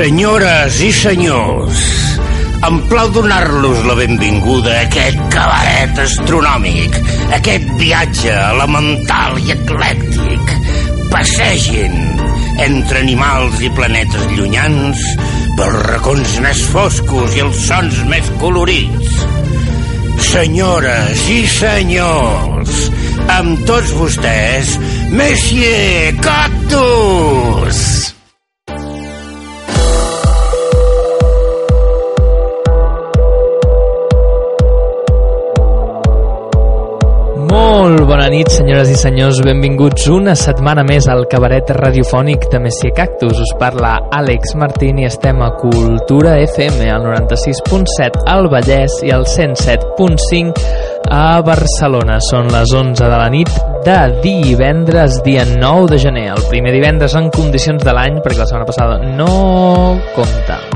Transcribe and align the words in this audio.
Senyores 0.00 0.78
i 0.80 0.86
senyors, 0.96 1.80
em 2.64 2.76
plau 2.88 3.10
donar-los 3.12 3.82
la 3.84 3.92
benvinguda 3.98 4.70
a 4.72 4.84
aquest 4.86 5.18
cabaret 5.34 5.98
astronòmic, 6.00 6.94
aquest 7.36 7.66
viatge 7.76 8.32
elemental 8.32 9.36
i 9.42 9.52
eclèctic. 9.52 10.54
Passegin 11.12 11.98
entre 12.64 13.02
animals 13.02 13.60
i 13.60 13.68
planetes 13.76 14.24
llunyans 14.38 15.02
pels 15.58 15.76
racons 15.90 16.38
més 16.46 16.62
foscos 16.72 17.36
i 17.36 17.44
els 17.44 17.60
sons 17.66 17.98
més 18.08 18.30
colorits. 18.40 19.18
Senyores 20.30 21.26
i 21.28 21.42
senyors, 21.58 22.80
amb 23.36 23.68
tots 23.68 23.92
vostès, 24.00 24.72
Messier 25.12 26.16
Cactus! 26.24 27.84
Nit, 38.40 38.50
senyores 38.54 38.88
i 38.88 38.96
senyors. 38.96 39.40
Benvinguts 39.44 40.06
una 40.12 40.34
setmana 40.38 40.84
més 40.86 41.06
al 41.10 41.26
cabaret 41.30 41.68
radiofònic 41.76 42.46
de 42.52 42.60
Messier 42.62 42.92
Cactus. 42.96 43.40
Us 43.42 43.52
parla 43.60 43.96
Àlex 44.16 44.54
Martín 44.60 45.00
i 45.02 45.06
estem 45.08 45.42
a 45.44 45.50
Cultura 45.60 46.38
FM, 46.46 46.88
al 46.88 47.04
96.7 47.08 48.24
al 48.30 48.48
Vallès 48.52 49.00
i 49.04 49.12
al 49.12 49.26
107.5 49.28 50.64
a 51.10 51.40
Barcelona. 51.44 52.20
Són 52.30 52.48
les 52.54 52.72
11 52.72 53.04
de 53.04 53.12
la 53.12 53.28
nit 53.32 53.52
de 53.84 54.00
divendres, 54.24 55.20
dia 55.26 55.44
9 55.44 55.94
de 55.94 56.02
gener. 56.08 56.28
El 56.38 56.44
primer 56.48 56.76
divendres 56.76 57.16
en 57.18 57.32
condicions 57.34 57.84
de 57.84 57.96
l'any, 57.96 58.20
perquè 58.24 58.44
la 58.44 58.48
setmana 58.48 58.68
passada 58.72 59.00
no 59.04 59.32
compta. 60.16 60.69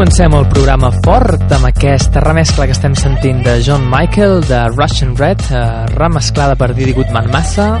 Comencem 0.00 0.32
el 0.32 0.46
programa 0.48 0.88
fort 1.04 1.50
amb 1.52 1.66
aquesta 1.68 2.22
remescla 2.24 2.64
que 2.64 2.72
estem 2.72 2.94
sentint 2.96 3.42
de 3.44 3.58
John 3.60 3.82
Michael, 3.92 4.38
de 4.48 4.62
Russian 4.72 5.12
Red, 5.18 5.42
eh, 5.52 5.60
remesclada 5.92 6.56
per 6.56 6.70
Didi 6.72 6.94
Goodman 6.96 7.28
Massa, 7.28 7.74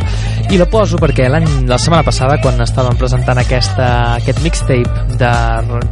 i 0.50 0.58
la 0.58 0.66
poso 0.66 0.98
perquè 0.98 1.28
l'any 1.30 1.44
la 1.70 1.76
setmana 1.78 2.02
passada, 2.02 2.34
quan 2.42 2.58
estàvem 2.64 2.96
presentant 2.98 3.38
aquesta, 3.38 3.86
aquest 4.16 4.40
mixtape 4.42 5.04
de, 5.20 5.30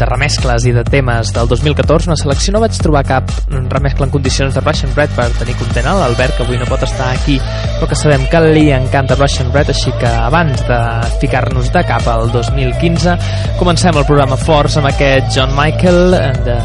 de 0.00 0.08
remescles 0.08 0.66
i 0.66 0.72
de 0.74 0.82
temes 0.88 1.30
del 1.36 1.46
2014, 1.52 2.08
una 2.10 2.16
selecció 2.18 2.54
no 2.56 2.62
vaig 2.64 2.74
trobar 2.82 3.04
cap 3.06 3.30
remescla 3.48 4.08
en 4.08 4.14
condicions 4.16 4.56
de 4.56 4.62
Russian 4.64 4.96
Red 4.96 5.14
per 5.14 5.28
tenir 5.38 5.54
content 5.60 5.86
l'Albert, 5.86 6.34
que 6.36 6.46
avui 6.46 6.58
no 6.58 6.66
pot 6.66 6.82
estar 6.88 7.12
aquí, 7.12 7.38
però 7.76 7.86
que 7.86 8.00
sabem 8.00 8.26
que 8.32 8.42
li 8.48 8.66
encanta 8.74 9.18
Russian 9.20 9.54
Red, 9.54 9.70
així 9.74 9.94
que 10.00 10.10
abans 10.10 10.66
de 10.66 10.80
ficar-nos 11.22 11.70
de 11.74 11.84
cap 11.86 12.10
al 12.10 12.26
2015, 12.34 13.14
comencem 13.62 13.94
el 13.94 14.08
programa 14.10 14.40
forts 14.42 14.80
amb 14.82 14.90
aquest 14.90 15.30
John 15.38 15.54
Michael, 15.54 16.18
de, 16.48 16.58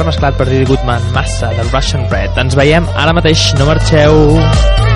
remesclat 0.00 0.40
per 0.40 0.48
Didi 0.48 0.64
Goodman 0.72 1.12
Massa, 1.12 1.52
del 1.60 1.68
Russian 1.68 2.08
Red. 2.08 2.40
Ens 2.40 2.56
veiem 2.56 2.88
ara 2.96 3.12
mateix, 3.20 3.50
no 3.60 3.68
marxeu! 3.68 4.93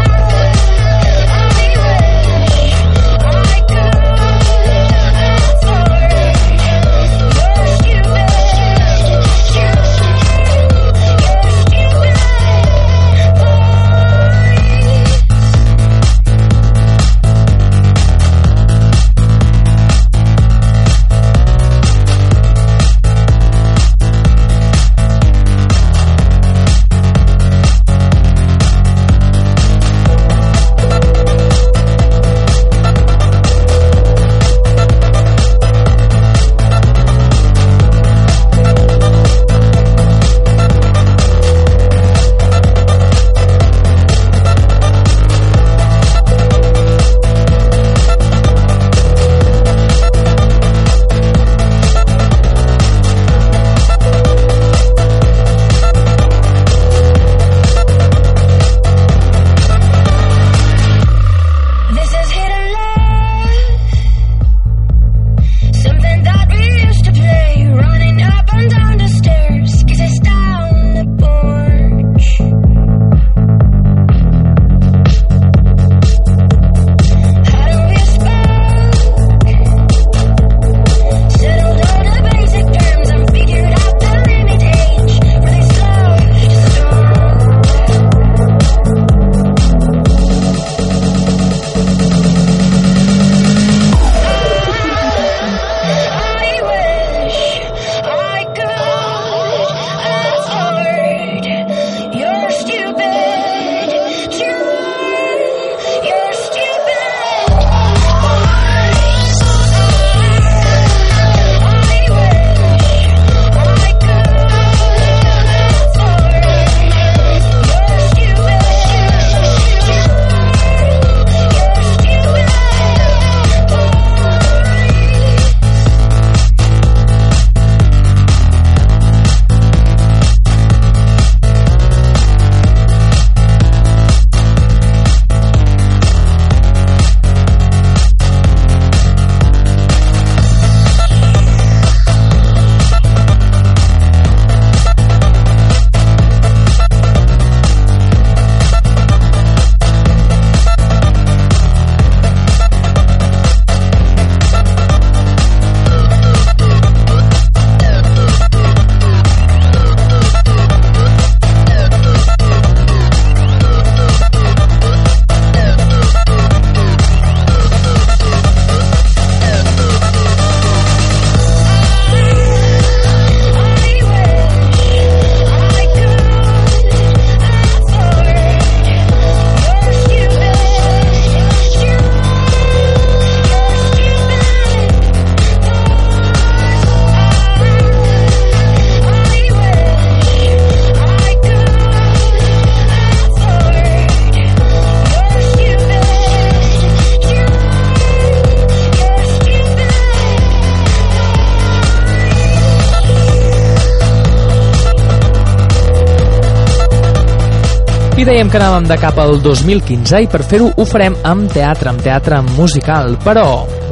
I 208.18 208.24
dèiem 208.26 208.48
que 208.50 208.58
anàvem 208.58 208.88
de 208.90 208.96
cap 208.98 209.14
al 209.22 209.36
2015 209.38 210.18
i 210.24 210.26
per 210.26 210.40
fer-ho 210.42 210.72
ho 210.74 210.84
farem 210.90 211.14
amb 211.28 211.52
teatre, 211.54 211.92
amb 211.92 212.00
teatre 212.02 212.40
musical. 212.56 213.12
Però, 213.22 213.44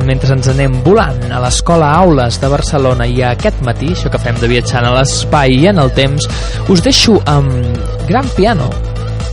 mentre 0.08 0.34
ens 0.34 0.49
anem 0.50 0.81
volant 0.82 1.31
a 1.31 1.38
l'Escola 1.44 1.93
Aules 2.00 2.40
de 2.43 2.50
Barcelona 2.50 3.06
i 3.06 3.23
aquest 3.23 3.62
matí, 3.62 3.93
això 3.94 4.11
que 4.11 4.19
fem 4.19 4.34
de 4.40 4.50
viatjar 4.50 4.82
a 4.82 4.96
l'espai 4.96 5.55
i 5.61 5.69
en 5.70 5.78
el 5.78 5.94
temps, 5.94 6.26
us 6.67 6.82
deixo 6.82 7.20
amb 7.31 7.78
Gran 8.08 8.26
Piano, 8.34 8.67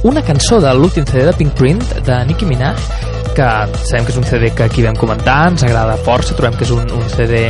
una 0.05 0.21
cançó 0.21 0.61
de 0.61 0.75
l'últim 0.77 1.09
CD 1.09 1.25
de 1.25 1.33
Pink 1.41 1.57
Print 1.57 1.81
de 2.05 2.19
Nicki 2.29 2.45
Minaj 2.45 2.85
que 3.33 3.49
sabem 3.87 4.05
que 4.05 4.13
és 4.13 4.21
un 4.21 4.29
CD 4.29 4.53
que 4.53 4.67
aquí 4.67 4.85
vam 4.85 4.99
comentar, 4.99 5.47
ens 5.49 5.65
agrada 5.65 5.97
força, 6.05 6.37
trobem 6.37 6.53
que 6.59 6.67
és 6.67 6.75
un, 6.75 6.85
un 6.85 7.09
CD 7.17 7.47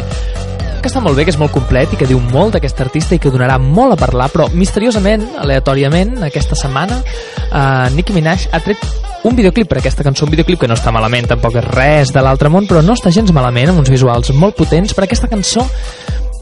que 0.84 0.92
està 0.92 1.00
molt 1.00 1.16
bé, 1.16 1.24
que 1.24 1.31
és 1.31 1.40
molt 1.40 1.54
complet 1.56 1.94
i 1.95 1.98
que 2.00 2.07
diu 2.10 2.19
molt 2.34 2.57
d'aquest 2.57 2.81
artista 2.84 3.16
i 3.16 3.19
que 3.24 3.31
donarà 3.31 3.56
molt 3.56 3.95
a 3.95 4.00
parlar, 4.00 4.28
però 4.34 4.50
misteriosament, 4.51 5.24
aleatòriament, 5.40 6.18
aquesta 6.28 6.57
setmana, 6.60 6.98
uh, 7.53 7.88
Nicki 7.95 8.15
Minaj 8.17 8.50
ha 8.51 8.59
tret 8.63 8.81
un 9.23 9.38
videoclip 9.38 9.69
per 9.69 9.79
aquesta 9.79 10.03
cançó, 10.03 10.25
un 10.25 10.33
videoclip 10.33 10.59
que 10.59 10.67
no 10.67 10.75
està 10.75 10.91
malament, 10.91 11.29
tampoc 11.29 11.55
és 11.61 11.69
res 11.69 12.11
de 12.11 12.23
l'altre 12.25 12.51
món, 12.51 12.67
però 12.67 12.81
no 12.83 12.97
està 12.97 13.13
gens 13.13 13.31
malament, 13.31 13.71
amb 13.71 13.83
uns 13.85 13.94
visuals 13.94 14.33
molt 14.35 14.57
potents 14.59 14.97
per 14.97 15.05
aquesta 15.05 15.31
cançó 15.31 15.63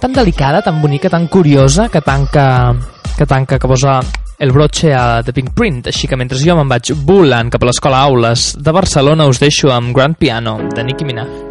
tan 0.01 0.15
delicada, 0.17 0.63
tan 0.65 0.81
bonica, 0.81 1.11
tan 1.13 1.27
curiosa, 1.27 1.87
que 1.87 2.01
tanca, 2.01 2.73
que 3.15 3.27
tanca, 3.29 3.59
que 3.59 3.69
posa 3.69 3.99
el 4.41 4.51
broche 4.51 4.95
a 4.95 5.21
The 5.21 5.31
Pink 5.31 5.53
Print. 5.53 5.85
Així 5.93 6.09
que 6.09 6.17
mentre 6.17 6.41
jo 6.41 6.57
me'n 6.57 6.73
vaig 6.73 6.95
volant 7.05 7.53
cap 7.53 7.61
a 7.61 7.69
l'escola 7.69 8.01
Aules 8.09 8.55
de 8.57 8.73
Barcelona, 8.73 9.29
us 9.29 9.39
deixo 9.39 9.69
amb 9.69 9.93
Grand 9.93 10.17
Piano, 10.17 10.57
de 10.73 10.89
Nicki 10.89 11.05
Minaj. 11.05 11.50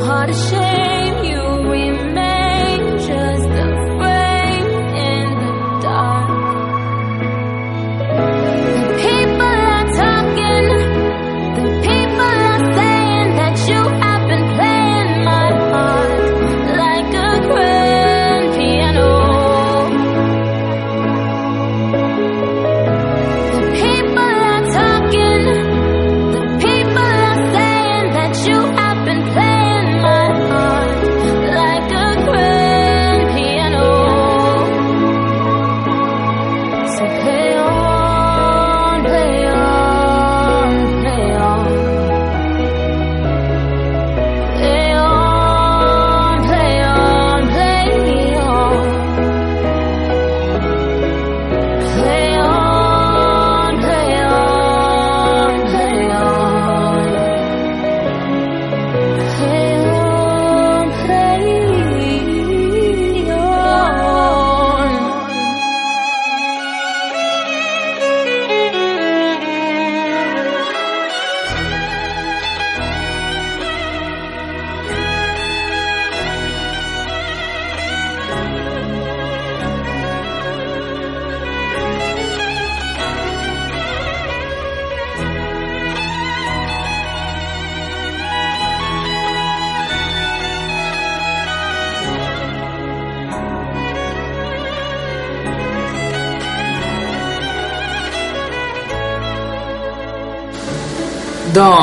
heart 0.00 0.30
of 0.30 0.36
shame 0.36 1.24
you 1.24 1.42
remain. 1.70 2.27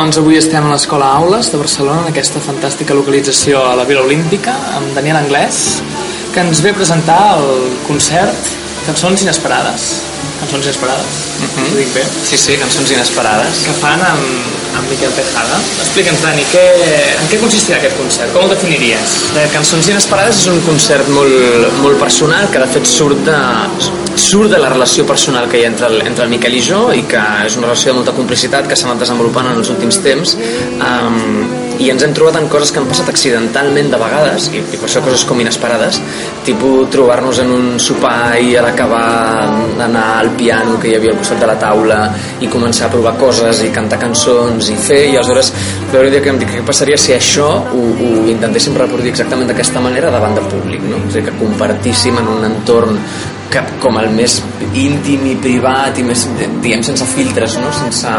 Doncs 0.06 0.20
avui 0.22 0.36
estem 0.38 0.62
a 0.62 0.70
l'Escola 0.70 1.08
Aules 1.18 1.48
de 1.50 1.58
Barcelona, 1.58 2.04
en 2.04 2.12
aquesta 2.12 2.38
fantàstica 2.38 2.94
localització 2.94 3.64
a 3.66 3.72
la 3.74 3.88
Vila 3.90 4.04
Olímpica, 4.06 4.54
amb 4.78 4.92
Daniel 4.94 5.18
Anglès, 5.18 5.80
que 6.30 6.44
ens 6.46 6.62
ve 6.62 6.76
a 6.76 6.78
presentar 6.78 7.18
el 7.40 7.74
concert 7.88 8.52
Cançons 8.86 9.24
Inesperades. 9.26 9.88
Cançons 10.44 10.70
Inesperades, 10.70 11.16
uh 11.42 11.48
-huh. 11.48 11.66
ho 11.72 11.78
dic 11.80 11.90
bé? 11.96 12.04
Sí, 12.30 12.38
sí, 12.38 12.54
cançons 12.62 12.92
inesperades. 12.92 13.66
Que 13.66 13.74
fan 13.82 14.00
amb, 14.12 14.24
amb 14.78 14.90
Miquel 14.92 15.12
Tejada. 15.18 15.58
Explica'ns, 15.82 16.22
Dani, 16.22 16.46
què, 16.54 16.66
en 17.22 17.28
què 17.32 17.40
consistirà 17.42 17.78
aquest 17.80 17.98
concert? 17.98 18.32
Com 18.34 18.44
el 18.44 18.50
definiries? 18.50 19.10
Eh, 19.36 19.50
Cançons 19.54 19.88
inesperades 19.88 20.36
és 20.38 20.48
un 20.54 20.62
concert 20.70 21.08
molt, 21.08 21.82
molt 21.82 21.98
personal 21.98 22.48
que 22.52 22.60
de 22.60 22.68
fet 22.68 22.86
surt 22.86 23.18
de, 23.26 23.40
surt 24.26 24.50
de 24.50 24.58
la 24.58 24.70
relació 24.72 25.06
personal 25.06 25.46
que 25.50 25.60
hi 25.60 25.66
ha 25.66 25.70
entre 25.70 25.88
el, 25.92 26.00
entre 26.08 26.26
el 26.26 26.32
Miquel 26.32 26.56
i 26.58 26.62
jo 26.66 26.88
i 26.98 27.04
que 27.10 27.22
és 27.46 27.60
una 27.60 27.70
relació 27.70 27.92
de 27.92 28.00
molta 28.00 28.16
complicitat 28.16 28.66
que 28.70 28.78
s'ha 28.78 28.90
anat 28.90 29.04
desenvolupant 29.04 29.52
en 29.52 29.60
els 29.62 29.70
últims 29.70 30.00
temps 30.02 30.34
um, 30.82 31.20
i 31.76 31.90
ens 31.92 32.06
hem 32.06 32.14
trobat 32.16 32.40
en 32.40 32.48
coses 32.50 32.72
que 32.72 32.80
han 32.80 32.88
passat 32.90 33.12
accidentalment 33.12 33.92
de 33.92 34.00
vegades 34.02 34.48
i, 34.54 34.64
i 34.64 34.80
per 34.80 34.88
això 34.88 35.04
coses 35.06 35.26
com 35.30 35.42
inesperades 35.44 36.00
tipus 36.48 36.90
trobar-nos 36.96 37.44
en 37.44 37.54
un 37.54 37.68
sopar 37.84 38.40
i 38.42 38.56
a 38.58 38.64
l'acabar 38.66 39.04
anar 39.86 40.08
al 40.24 40.32
piano 40.40 40.80
que 40.82 40.90
hi 40.90 40.98
havia 40.98 41.14
al 41.14 41.22
costat 41.22 41.44
de 41.44 41.52
la 41.52 41.58
taula 41.62 42.00
i 42.42 42.50
començar 42.50 42.88
a 42.90 42.94
provar 42.96 43.14
coses 43.22 43.62
i 43.68 43.70
cantar 43.76 44.02
cançons 44.02 44.74
i 44.74 44.80
fer 44.88 45.02
i 45.12 45.16
aleshores 45.20 45.54
veure 45.94 46.24
que 46.24 46.34
em 46.34 46.42
dic 46.42 46.56
què 46.56 46.66
passaria 46.66 46.98
si 46.98 47.14
això 47.14 47.52
ho, 47.62 47.86
ho 47.94 48.12
intentéssim 48.32 48.78
reproduir 48.82 49.14
exactament 49.14 49.54
d'aquesta 49.54 49.84
manera 49.86 50.14
davant 50.18 50.40
del 50.40 50.50
públic 50.50 50.82
no? 50.90 51.04
és 51.06 51.14
a 51.14 51.20
dir, 51.20 51.28
que 51.30 51.40
compartíssim 51.44 52.24
en 52.24 52.38
un 52.40 52.54
entorn 52.54 53.02
que 53.52 53.64
com 53.84 53.98
el 54.02 54.10
més 54.16 54.38
íntim 54.74 55.26
i 55.30 55.36
privat 55.42 56.00
i 56.00 56.06
més, 56.08 56.26
diguem, 56.64 56.84
sense 56.86 57.08
filtres, 57.16 57.58
no? 57.62 57.72
sense, 57.80 58.16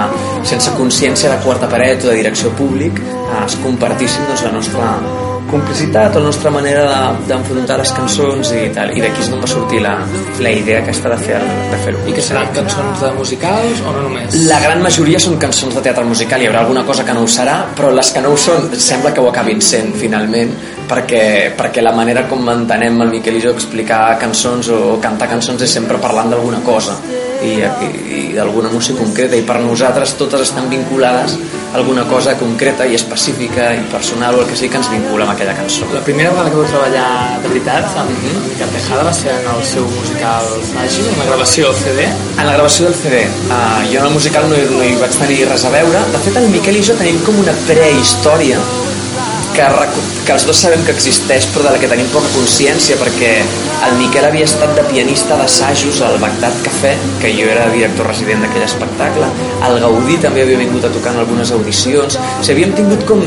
sense 0.48 0.74
consciència 0.78 1.32
de 1.32 1.40
quarta 1.44 1.70
paret 1.70 2.04
o 2.04 2.12
de 2.12 2.18
direcció 2.22 2.52
públic, 2.58 3.00
eh, 3.00 3.40
es 3.44 3.58
compartíssim 3.64 4.28
doncs, 4.30 4.46
la 4.46 4.54
nostra 4.56 5.35
complicitat 5.50 6.16
o 6.16 6.20
la 6.20 6.26
nostra 6.26 6.50
manera 6.50 6.84
d'enfrontar 7.28 7.76
de, 7.76 7.82
les 7.82 7.92
cançons 7.96 8.52
i 8.56 8.66
tal, 8.74 8.92
i 8.96 9.02
d'aquí 9.02 9.22
és 9.24 9.30
d'on 9.32 9.42
va 9.42 9.50
sortir 9.50 9.80
la, 9.84 9.94
la 10.42 10.52
idea 10.52 10.80
aquesta 10.82 11.12
de 11.12 11.18
fer-ho. 11.22 11.50
De 11.72 11.80
fer 11.84 11.94
I 12.10 12.14
que 12.16 12.24
seran 12.24 12.50
cançons 12.56 13.02
de 13.04 13.12
musicals 13.18 13.82
o 13.82 13.94
no 13.96 14.06
només? 14.08 14.38
La 14.50 14.60
gran 14.62 14.82
majoria 14.84 15.20
són 15.22 15.38
cançons 15.42 15.76
de 15.76 15.84
teatre 15.84 16.04
musical, 16.08 16.42
hi 16.42 16.50
haurà 16.50 16.64
alguna 16.64 16.84
cosa 16.88 17.04
que 17.06 17.16
no 17.16 17.26
ho 17.26 17.30
serà, 17.30 17.58
però 17.76 17.92
les 17.94 18.12
que 18.14 18.24
no 18.24 18.32
ho 18.34 18.40
són 18.40 18.70
sembla 18.88 19.14
que 19.14 19.22
ho 19.24 19.30
acabin 19.30 19.62
sent 19.62 19.94
finalment, 20.00 20.54
perquè, 20.90 21.22
perquè 21.58 21.84
la 21.84 21.94
manera 21.96 22.26
com 22.30 22.48
entenem 22.52 23.00
el 23.04 23.14
Miquel 23.14 23.38
i 23.40 23.44
jo 23.46 23.54
explicar 23.56 24.02
cançons 24.22 24.70
o 24.74 24.80
cantar 25.02 25.30
cançons 25.30 25.62
és 25.62 25.78
sempre 25.78 26.00
parlant 26.02 26.30
d'alguna 26.32 26.62
cosa 26.66 26.98
i, 27.46 27.56
i, 27.62 27.88
i 28.18 28.22
d'alguna 28.36 28.70
música 28.72 28.98
concreta 28.98 29.38
i 29.38 29.44
per 29.46 29.60
nosaltres 29.62 30.16
totes 30.20 30.42
estan 30.48 30.68
vinculades 30.72 31.36
a 31.72 31.76
alguna 31.78 32.04
cosa 32.08 32.36
concreta 32.40 32.86
i 32.86 32.96
específica 32.98 33.68
i 33.76 33.82
personal 33.92 34.36
o 34.36 34.42
el 34.42 34.50
que 34.50 34.56
sigui 34.58 34.72
que 34.74 34.80
ens 34.80 34.90
vincula 34.92 35.26
amb 35.26 35.34
aquella 35.34 35.54
cançó. 35.56 35.88
La 35.94 36.02
primera 36.06 36.32
vegada 36.34 36.52
que 36.52 36.60
vau 36.60 36.68
treballar 36.70 37.08
de 37.42 37.52
veritat 37.52 37.84
amb, 38.02 38.10
mm 38.10 38.16
-hmm. 38.22 38.48
Miquel 38.48 38.70
Tejada 38.76 39.02
va 39.04 39.12
ser 39.12 39.32
en 39.40 39.46
el 39.54 39.62
seu 39.64 39.84
musical 39.98 40.44
Fàgil, 40.72 41.04
en 41.12 41.18
la 41.18 41.26
gravació 41.30 41.66
del 41.66 41.76
CD. 41.82 42.00
En 42.38 42.46
la 42.46 42.52
gravació 42.52 42.84
del 42.86 42.94
CD. 42.94 43.16
Uh, 43.50 43.82
jo 43.92 43.98
en 44.00 44.06
el 44.06 44.12
musical 44.18 44.48
no, 44.48 44.56
hi, 44.56 44.66
no 44.70 44.84
hi 44.84 44.94
vaig 45.02 45.14
tenir 45.22 45.48
res 45.48 45.64
a 45.64 45.70
veure. 45.70 45.98
De 46.12 46.18
fet, 46.18 46.36
el 46.36 46.48
Miquel 46.48 46.76
i 46.76 46.82
jo 46.82 46.94
tenim 46.94 47.18
com 47.24 47.38
una 47.38 47.54
prehistòria 47.66 48.58
que, 49.56 49.66
que 50.26 50.34
els 50.34 50.44
dos 50.46 50.58
sabem 50.60 50.82
que 50.84 50.92
existeix 50.92 51.46
però 51.54 51.64
de 51.66 51.74
la 51.74 51.80
que 51.80 51.88
tenim 51.88 52.08
poca 52.12 52.28
consciència 52.34 52.98
perquè 53.00 53.32
el 53.86 53.96
Miquel 54.00 54.26
havia 54.28 54.44
estat 54.48 54.74
de 54.76 54.84
pianista 54.90 55.38
d'assajos 55.40 56.02
al 56.04 56.18
Bagdad 56.20 56.56
Café 56.64 56.92
que 57.22 57.32
jo 57.36 57.48
era 57.52 57.68
director 57.72 58.08
resident 58.10 58.44
d'aquell 58.44 58.66
espectacle. 58.66 59.28
El 59.68 59.78
Gaudí 59.82 60.18
també 60.22 60.44
havia 60.44 60.60
vingut 60.60 60.84
a 60.84 60.92
tocar 60.92 61.14
en 61.14 61.22
algunes 61.22 61.52
audicions. 61.56 62.18
O 62.18 62.44
sigui, 62.44 62.66
havíem 62.66 62.76
tingut 62.76 63.06
com 63.08 63.24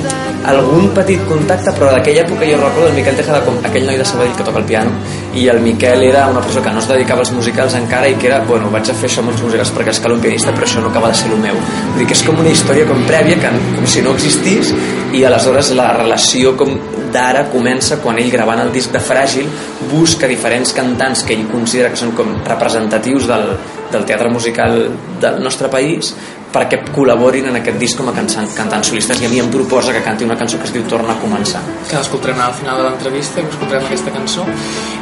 algun 0.49 0.89
petit 0.95 1.23
contacte 1.29 1.73
però 1.75 1.91
d'aquella 1.93 2.23
època 2.25 2.47
jo 2.47 2.59
recordo 2.61 2.87
el 2.89 2.97
Miquel 2.97 3.17
Tejada 3.19 3.41
com 3.45 3.57
aquell 3.65 3.89
noi 3.89 3.97
de 3.99 4.05
Sabadell 4.07 4.37
que 4.37 4.45
toca 4.47 4.61
el 4.61 4.69
piano 4.69 4.93
i 5.35 5.47
el 5.47 5.59
Miquel 5.61 6.03
era 6.03 6.27
una 6.27 6.41
persona 6.41 6.65
que 6.65 6.73
no 6.73 6.79
es 6.79 6.87
dedicava 6.89 7.21
als 7.21 7.31
musicals 7.31 7.75
encara 7.77 8.09
i 8.09 8.15
que 8.17 8.27
era, 8.27 8.39
bueno, 8.47 8.69
vaig 8.73 8.89
a 8.89 8.95
fer 8.97 9.09
això 9.09 9.21
amb 9.21 9.33
els 9.33 9.43
musicals 9.45 9.71
perquè 9.75 9.93
és 9.93 9.99
que 10.01 10.13
un 10.13 10.23
pianista 10.23 10.53
però 10.55 10.65
això 10.65 10.81
no 10.81 10.89
acaba 10.89 11.11
de 11.13 11.19
ser 11.19 11.29
el 11.29 11.37
meu. 11.41 11.59
Vull 11.91 11.99
dir 12.01 12.07
que 12.09 12.17
és 12.17 12.23
com 12.25 12.39
una 12.41 12.49
història 12.49 12.87
com 12.89 13.03
prèvia 13.07 13.37
que, 13.41 13.51
com 13.75 13.85
si 13.87 14.01
no 14.05 14.15
existís 14.17 14.73
i 15.13 15.23
aleshores 15.25 15.71
la 15.77 15.91
relació 15.97 16.55
com 16.57 16.73
d'ara 17.13 17.47
comença 17.49 17.97
quan 18.03 18.19
ell 18.21 18.31
gravant 18.33 18.61
el 18.61 18.73
disc 18.73 18.93
de 18.93 19.01
Fràgil 19.01 19.47
busca 19.91 20.29
diferents 20.29 20.73
cantants 20.77 21.23
que 21.25 21.33
ell 21.37 21.47
considera 21.49 21.89
que 21.93 21.97
són 22.01 22.13
com 22.17 22.35
representatius 22.45 23.25
del, 23.29 23.47
del 23.91 24.05
teatre 24.05 24.29
musical 24.29 24.83
del 25.21 25.41
nostre 25.43 25.69
país 25.73 26.13
perquè 26.53 26.79
col·laborin 26.93 27.49
en 27.51 27.59
aquest 27.59 27.77
disc 27.81 27.99
com 27.99 28.09
a 28.09 28.13
cantant, 28.15 28.47
cantant 28.57 28.85
solistes. 28.85 29.21
I 29.21 29.27
a 29.27 29.31
mi 29.31 29.41
em 29.41 29.49
proposa 29.53 29.93
que 29.93 30.01
canti 30.05 30.25
una 30.25 30.37
cançó 30.39 30.57
que 30.57 30.69
es 30.69 30.73
diu 30.73 30.85
Torna 30.89 31.13
a 31.13 31.19
començar. 31.21 31.61
Que 31.89 31.97
l'escoltarem 31.97 32.39
al 32.41 32.55
final 32.57 32.79
de 32.81 32.87
l'entrevista 32.87 33.43
que 33.43 33.53
escoltarem 33.53 33.85
aquesta 33.85 34.13
cançó. 34.15 34.45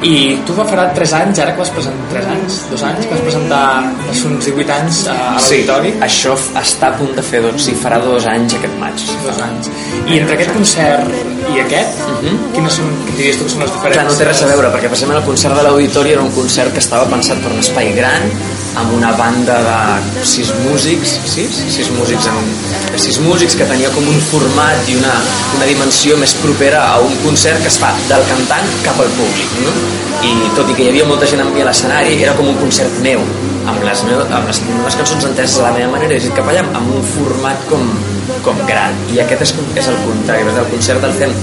I 0.08 0.16
tu 0.48 0.56
fa 0.58 0.68
farà 0.68 0.90
3 0.98 1.16
anys 1.22 1.42
ara 1.46 1.56
que 1.56 1.64
vas 1.64 1.72
presentar 1.78 2.10
3 2.12 2.30
anys, 2.36 2.60
2 2.74 2.86
anys 2.90 3.06
que 3.06 3.14
vas 3.16 3.24
presentar 3.30 3.64
fa 4.10 4.28
uns 4.32 4.50
18 4.50 4.76
anys 4.78 5.02
a, 5.08 5.16
a 5.16 5.40
l'auditori? 5.40 5.94
sí, 5.96 6.04
això 6.10 6.36
està 6.64 6.92
a 6.92 6.98
punt 7.00 7.16
de 7.16 7.24
fer 7.24 7.42
doncs, 7.46 7.70
sí, 7.70 7.78
farà 7.80 8.02
2 8.04 8.30
anys 8.34 8.60
aquest 8.60 8.78
maig. 8.84 9.08
2 9.24 9.42
anys. 9.48 9.72
I 10.08 10.20
entre 10.20 10.36
aquest 10.36 10.54
concert 10.56 11.38
i 11.48 11.62
aquest 11.64 12.00
uh 12.04 12.20
-huh. 12.22 12.36
quines 12.54 12.74
són, 12.74 12.88
diries 13.16 13.38
tu 13.38 13.46
que 13.46 13.52
són 13.52 13.62
les 13.64 13.72
diferències? 13.72 14.02
Clar, 14.02 14.12
no 14.12 14.18
té 14.20 14.26
res 14.26 14.42
a 14.44 14.48
veure 14.52 14.70
perquè 14.74 14.88
precisament 14.92 15.20
el 15.20 15.26
concert 15.26 15.56
de 15.56 15.64
l'auditori 15.64 16.12
era 16.12 16.22
un 16.22 16.32
concert 16.32 16.74
que 16.74 16.80
estava 16.80 17.06
pensat 17.06 17.38
per 17.44 17.52
un 17.52 17.60
espai 17.60 17.94
gran 17.96 18.24
amb 18.76 18.94
una 18.94 19.12
banda 19.12 19.56
de 19.68 20.26
sis 20.26 20.52
músics 20.66 21.37
sis, 21.38 21.58
sis 21.70 21.90
músics 21.94 22.26
en, 22.32 22.48
sis 22.98 23.20
músics 23.22 23.56
que 23.60 23.66
tenia 23.70 23.90
com 23.94 24.06
un 24.10 24.22
format 24.32 24.90
i 24.90 24.96
una, 24.98 25.14
una 25.58 25.68
dimensió 25.70 26.18
més 26.18 26.34
propera 26.42 26.80
a 26.88 26.96
un 27.04 27.14
concert 27.22 27.62
que 27.62 27.70
es 27.70 27.78
fa 27.82 27.92
del 28.10 28.24
cantant 28.32 28.72
cap 28.86 28.98
al 29.04 29.12
públic 29.20 29.60
no? 29.62 29.76
i 30.26 30.34
tot 30.58 30.72
i 30.72 30.78
que 30.78 30.88
hi 30.88 30.90
havia 30.94 31.06
molta 31.10 31.30
gent 31.30 31.44
amb 31.44 31.54
mi 31.54 31.62
a 31.62 31.68
l'escenari 31.70 32.18
era 32.18 32.34
com 32.40 32.50
un 32.50 32.58
concert 32.58 32.98
meu 33.06 33.22
amb 33.70 33.84
les, 33.86 34.02
meu, 34.08 34.24
amb 34.24 34.50
les, 34.50 34.64
les 34.88 34.98
cançons 35.04 35.30
enteses 35.30 35.60
de 35.60 35.66
la 35.68 35.76
meva 35.76 35.92
manera 35.94 36.18
i 36.18 36.34
cap 36.34 36.50
allà 36.50 36.66
amb 36.80 36.96
un 36.98 37.06
format 37.14 37.70
com, 37.70 37.86
com 38.48 38.66
gran 38.66 38.98
i 39.14 39.22
aquest 39.22 39.46
és, 39.46 39.54
és 39.84 39.92
el 39.94 40.02
contrari 40.08 40.48
el 40.48 40.72
concert 40.74 41.06
el 41.06 41.14
fem 41.22 41.36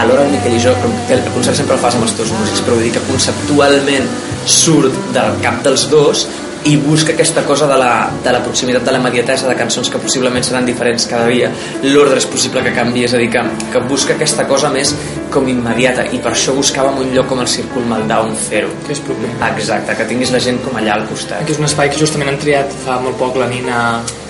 alhora 0.00 0.24
el 0.24 0.32
Miquel 0.32 0.56
i 0.56 0.62
jo 0.62 0.72
el 0.72 1.28
concert 1.34 1.60
sempre 1.60 1.76
el 1.76 1.82
fas 1.84 1.98
amb 1.98 2.08
els 2.08 2.16
teus 2.16 2.32
músics 2.38 2.64
però 2.64 2.78
vull 2.78 2.88
dir 2.88 2.94
que 2.96 3.04
conceptualment 3.10 4.08
surt 4.48 4.96
del 5.14 5.36
cap 5.44 5.60
dels 5.66 5.84
dos 5.92 6.24
i 6.64 6.76
busca 6.80 7.12
aquesta 7.12 7.44
cosa 7.44 7.66
de 7.68 7.76
la, 7.76 8.08
de 8.24 8.32
la 8.32 8.40
proximitat, 8.42 8.84
de 8.86 8.92
la 8.94 9.00
immediatesa 9.02 9.48
de 9.48 9.56
cançons 9.58 9.90
que 9.92 10.00
possiblement 10.00 10.44
seran 10.46 10.64
diferents 10.64 11.04
cada 11.10 11.26
dia. 11.28 11.50
L'ordre 11.84 12.16
és 12.22 12.26
possible 12.30 12.62
que 12.64 12.72
canvi, 12.76 13.04
és 13.04 13.14
a 13.14 13.20
dir 13.20 13.28
que, 13.32 13.42
que 13.72 13.82
busca 13.88 14.16
aquesta 14.16 14.46
cosa 14.48 14.70
més 14.72 14.94
com 15.34 15.48
immediata 15.50 16.06
i 16.14 16.20
per 16.22 16.32
això 16.32 16.54
buscàvem 16.56 17.02
un 17.04 17.12
lloc 17.14 17.28
com 17.32 17.42
el 17.42 17.50
Círcul 17.50 17.84
Maldà 17.90 18.20
on 18.24 18.32
fer-ho 18.38 18.70
que 18.86 18.94
és 18.96 19.02
proper. 19.04 19.32
Exacte, 19.50 19.96
que 19.98 20.08
tinguis 20.08 20.32
la 20.32 20.40
gent 20.40 20.60
com 20.64 20.78
allà 20.80 20.96
al 20.96 21.06
costat. 21.10 21.44
Que 21.44 21.56
és 21.56 21.60
un 21.60 21.68
espai 21.68 21.90
que 21.92 22.00
justament 22.00 22.32
han 22.32 22.40
triat 22.40 22.72
fa 22.84 22.98
molt 23.02 23.18
poc 23.20 23.36
la 23.40 23.50
Nina 23.50 23.78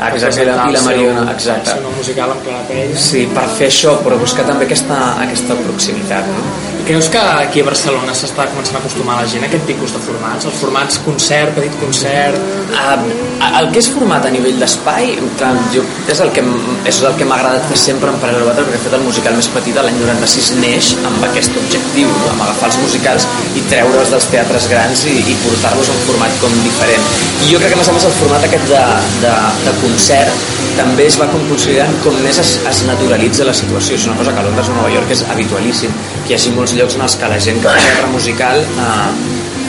exacte, 0.09 0.43
i 0.43 0.49
la, 0.49 0.59
i 0.67 0.75
la 0.75 0.85
Mariona 0.88 1.26
exacte. 1.35 1.76
el 1.76 1.85
seu 1.85 1.99
musical 1.99 2.35
en 2.35 2.45
plena 2.47 2.62
pell. 2.71 2.95
Sí, 2.99 3.26
per 3.35 3.47
fer 3.59 3.71
això, 3.71 3.99
però 4.03 4.19
buscar 4.21 4.49
també 4.49 4.67
aquesta, 4.67 5.00
aquesta 5.26 5.59
proximitat 5.62 6.31
no? 6.33 6.47
Creus 6.85 7.09
que 7.09 7.19
aquí 7.19 7.62
a 7.62 7.67
Barcelona 7.67 8.14
s'està 8.17 8.45
començant 8.53 8.76
a 8.76 8.83
acostumar 8.83 9.17
la 9.21 9.29
gent 9.31 9.45
a 9.45 9.49
aquest 9.49 9.64
tipus 9.69 9.95
de 9.95 10.00
formats? 10.05 10.49
Els 10.50 10.61
formats 10.61 11.00
concert, 11.07 11.55
petit 11.57 11.81
concert... 11.81 12.37
Uh, 12.75 13.35
el 13.59 13.69
que 13.71 13.79
és 13.79 13.88
format 13.93 14.25
a 14.26 14.31
nivell 14.33 14.57
d'espai 14.59 15.12
és 15.14 16.21
el 16.25 16.31
que, 16.35 16.43
és 16.91 17.00
el 17.05 17.17
que 17.19 17.26
m'ha 17.29 17.37
agradat 17.37 17.69
fer 17.71 17.79
sempre 17.79 18.11
en 18.11 18.19
Paral·lel 18.23 18.49
Water 18.49 18.64
perquè 18.67 18.81
he 18.81 18.85
fet 18.87 18.97
el 18.99 19.05
musical 19.05 19.37
més 19.38 19.49
petit 19.55 19.79
l'any 19.79 19.99
96 20.00 20.50
neix 20.62 20.91
amb 21.11 21.26
aquest 21.29 21.59
objectiu 21.61 22.11
amb 22.33 22.47
agafar 22.47 22.73
els 22.73 22.81
musicals 22.83 23.29
i 23.55 23.64
treure'ls 23.71 24.14
dels 24.14 24.29
teatres 24.33 24.69
grans 24.73 25.07
i, 25.11 25.17
i 25.23 25.38
portar-los 25.45 25.91
a 25.91 25.97
un 25.97 26.05
format 26.09 26.38
com 26.43 26.61
diferent 26.67 27.11
i 27.45 27.53
jo 27.53 27.62
crec 27.62 27.75
que 27.75 27.79
a 27.79 27.83
més 27.83 27.93
a 27.93 27.99
més 27.99 28.09
el 28.11 28.17
format 28.23 28.49
aquest 28.49 28.71
de, 28.73 28.85
de, 29.26 29.35
de 29.69 29.76
concert 29.85 30.63
també 30.78 31.07
es 31.07 31.16
va 31.21 31.28
com 31.31 31.43
considerant 31.50 31.95
com 32.04 32.16
més 32.25 32.38
es, 32.43 32.57
es 32.71 32.83
naturalitza 32.88 33.47
la 33.47 33.54
situació. 33.57 33.99
És 33.99 34.07
una 34.09 34.16
cosa 34.19 34.35
que 34.35 34.43
a 34.43 34.47
Londres 34.49 34.71
o 34.71 34.76
Nova 34.76 34.90
York 34.95 35.14
és 35.14 35.25
habitualíssim 35.31 35.95
que 36.25 36.33
hi 36.33 36.38
hagi 36.38 36.54
molts 36.57 36.75
llocs 36.78 36.99
en 36.99 37.07
els 37.07 37.16
que 37.21 37.31
la 37.31 37.40
gent 37.47 37.62
que 37.62 37.71
fa 37.71 37.87
teatre 37.87 38.11
musical 38.12 38.62
eh, 38.64 39.09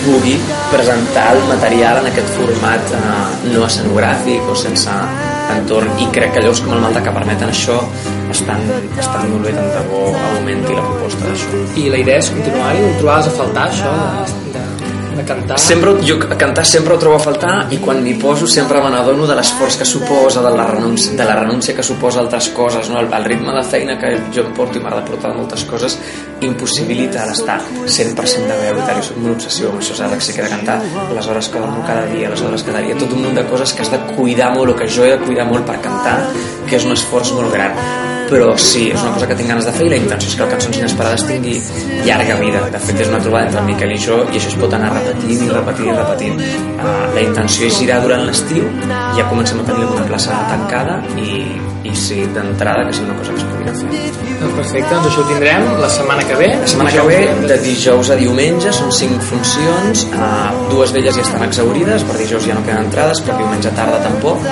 pugui 0.05 0.35
presentar 0.71 1.31
el 1.35 1.43
material 1.49 2.01
en 2.01 2.11
aquest 2.11 2.29
format 2.37 2.93
eh, 2.97 3.05
no 3.53 3.65
escenogràfic 3.67 4.51
o 4.51 4.57
sense 4.57 4.97
entorn. 5.55 5.93
I 6.01 6.09
crec 6.15 6.35
que 6.35 6.45
llocs 6.45 6.63
com 6.65 6.75
el 6.77 6.83
Malta 6.83 7.03
que 7.05 7.13
permeten 7.15 7.53
això 7.53 7.79
estan, 8.33 8.63
estan 8.97 9.29
molt 9.31 9.47
bé 9.47 9.53
tant 9.55 9.71
de 9.75 9.83
bo 9.91 10.07
augmenti 10.33 10.77
la 10.77 10.85
proposta 10.85 11.29
d'això. 11.29 11.65
I 11.81 11.89
la 11.93 12.01
idea 12.01 12.21
és 12.21 12.31
continuar-hi 12.33 12.85
o 12.85 12.95
trobaves 13.01 13.29
a 13.29 13.35
faltar 13.39 13.69
això 13.69 13.93
de, 13.99 14.33
de 14.57 14.65
cantar? 15.23 15.57
Sempre, 15.61 15.93
jo 16.03 16.17
cantar 16.19 16.65
sempre 16.65 16.95
ho 16.95 16.99
trobo 16.99 17.15
a 17.15 17.23
faltar 17.23 17.53
i 17.71 17.79
quan 17.79 18.01
m'hi 18.03 18.15
poso 18.19 18.47
sempre 18.47 18.81
me 18.83 18.89
n'adono 18.91 19.27
de 19.29 19.35
l'esforç 19.37 19.79
que 19.79 19.87
suposa, 19.87 20.43
de 20.43 20.51
la, 20.55 20.67
renúncia, 20.67 21.15
de 21.15 21.25
la 21.25 21.35
renúncia 21.39 21.75
que 21.75 21.83
suposa 21.83 22.19
altres 22.19 22.49
coses, 22.49 22.89
no? 22.89 22.99
el, 22.99 23.11
el 23.13 23.25
ritme 23.25 23.53
de 23.55 23.63
feina 23.63 23.97
que 24.01 24.15
jo 24.35 24.43
em 24.43 24.53
porto 24.57 24.79
i 24.79 24.83
m'ha 24.83 24.95
de 24.97 25.05
portar 25.07 25.33
moltes 25.37 25.63
coses 25.69 25.99
impossibilita 26.47 27.25
l'estar 27.29 27.59
100% 27.83 28.49
de 28.51 28.57
veu 28.61 28.79
i 28.79 28.87
tal, 28.87 29.01
jo 29.01 29.07
soc 29.09 29.21
molt 29.23 29.37
obsessiu 29.37 29.69
amb 29.71 29.83
això, 29.83 29.97
saps? 29.99 30.31
Que 30.31 30.43
he 30.43 30.47
de 30.47 30.53
cantar 30.55 30.79
les 31.17 31.29
hores 31.31 31.51
que 31.51 31.61
dormo 31.61 31.83
cada 31.87 32.07
dia, 32.13 32.31
les 32.33 32.45
hores 32.45 32.65
cada 32.67 32.83
dia, 32.85 32.97
tot 33.01 33.13
un 33.17 33.27
munt 33.27 33.37
de 33.37 33.45
coses 33.51 33.75
que 33.75 33.85
has 33.85 33.93
de 33.93 34.01
cuidar 34.15 34.53
molt 34.55 34.75
o 34.75 34.79
que 34.79 34.89
jo 34.89 35.05
he 35.05 35.13
de 35.15 35.21
cuidar 35.25 35.47
molt 35.51 35.67
per 35.67 35.79
cantar, 35.83 36.19
que 36.69 36.79
és 36.79 36.87
un 36.87 36.95
esforç 36.97 37.35
molt 37.37 37.53
gran 37.53 37.77
però 38.29 38.55
sí, 38.57 38.87
és 38.89 39.01
una 39.01 39.13
cosa 39.13 39.27
que 39.29 39.35
tinc 39.37 39.51
ganes 39.51 39.67
de 39.67 39.73
fer 39.75 39.85
i 39.85 39.91
la 39.91 39.97
intenció 40.01 40.29
és 40.31 40.35
que 40.37 40.43
el 40.45 40.51
Cançons 40.53 40.79
Inesperades 40.79 41.25
tingui 41.29 41.55
llarga 42.07 42.37
vida. 42.39 42.63
De 42.73 42.81
fet, 42.81 43.01
és 43.03 43.11
una 43.11 43.19
trobada 43.21 43.49
entre 43.49 43.61
el 43.61 43.69
Miquel 43.69 43.93
i 43.93 43.99
jo 44.01 44.17
i 44.25 44.39
això 44.39 44.51
es 44.51 44.57
pot 44.61 44.73
anar 44.77 44.91
repetint 44.95 45.45
i 45.45 45.49
repetint 45.51 45.91
i 45.91 45.97
repetint. 45.99 46.41
Uh, 46.75 46.95
la 47.15 47.25
intenció 47.25 47.69
és 47.69 47.79
girar 47.81 48.01
durant 48.03 48.25
l'estiu, 48.27 48.67
ja 49.17 49.27
comencem 49.29 49.61
a 49.61 49.67
tenir 49.69 49.85
alguna 49.85 50.07
plaça 50.09 50.39
tancada 50.49 50.99
i, 51.21 51.43
i 51.85 51.95
sí, 51.97 52.23
d'entrada 52.35 52.87
que 52.87 52.97
sigui 52.97 53.11
una 53.11 53.19
cosa 53.21 53.35
que 53.35 53.43
es 53.43 53.49
pugui. 53.51 53.65
Doncs 54.35 54.57
perfecte, 54.59 54.89
doncs 54.91 55.11
això 55.11 55.23
ho 55.23 55.29
tindrem 55.29 55.69
la 55.81 55.91
setmana 55.93 56.25
que 56.27 56.34
ve. 56.39 56.49
La 56.61 56.67
setmana 56.67 56.91
que 56.93 57.05
ve, 57.07 57.19
de 57.49 57.57
dijous 57.63 58.11
a 58.13 58.17
diumenge, 58.19 58.73
són 58.75 58.91
cinc 58.95 59.23
funcions, 59.29 60.05
uh, 60.15 60.49
dues 60.71 60.93
d'elles 60.95 61.15
ja 61.17 61.23
estan 61.25 61.45
exaurides, 61.47 62.05
per 62.07 62.17
dijous 62.19 62.47
ja 62.47 62.57
no 62.57 62.65
queden 62.65 62.85
entrades, 62.87 63.21
per 63.25 63.37
diumenge 63.39 63.71
tarda 63.77 64.01
tampoc, 64.03 64.45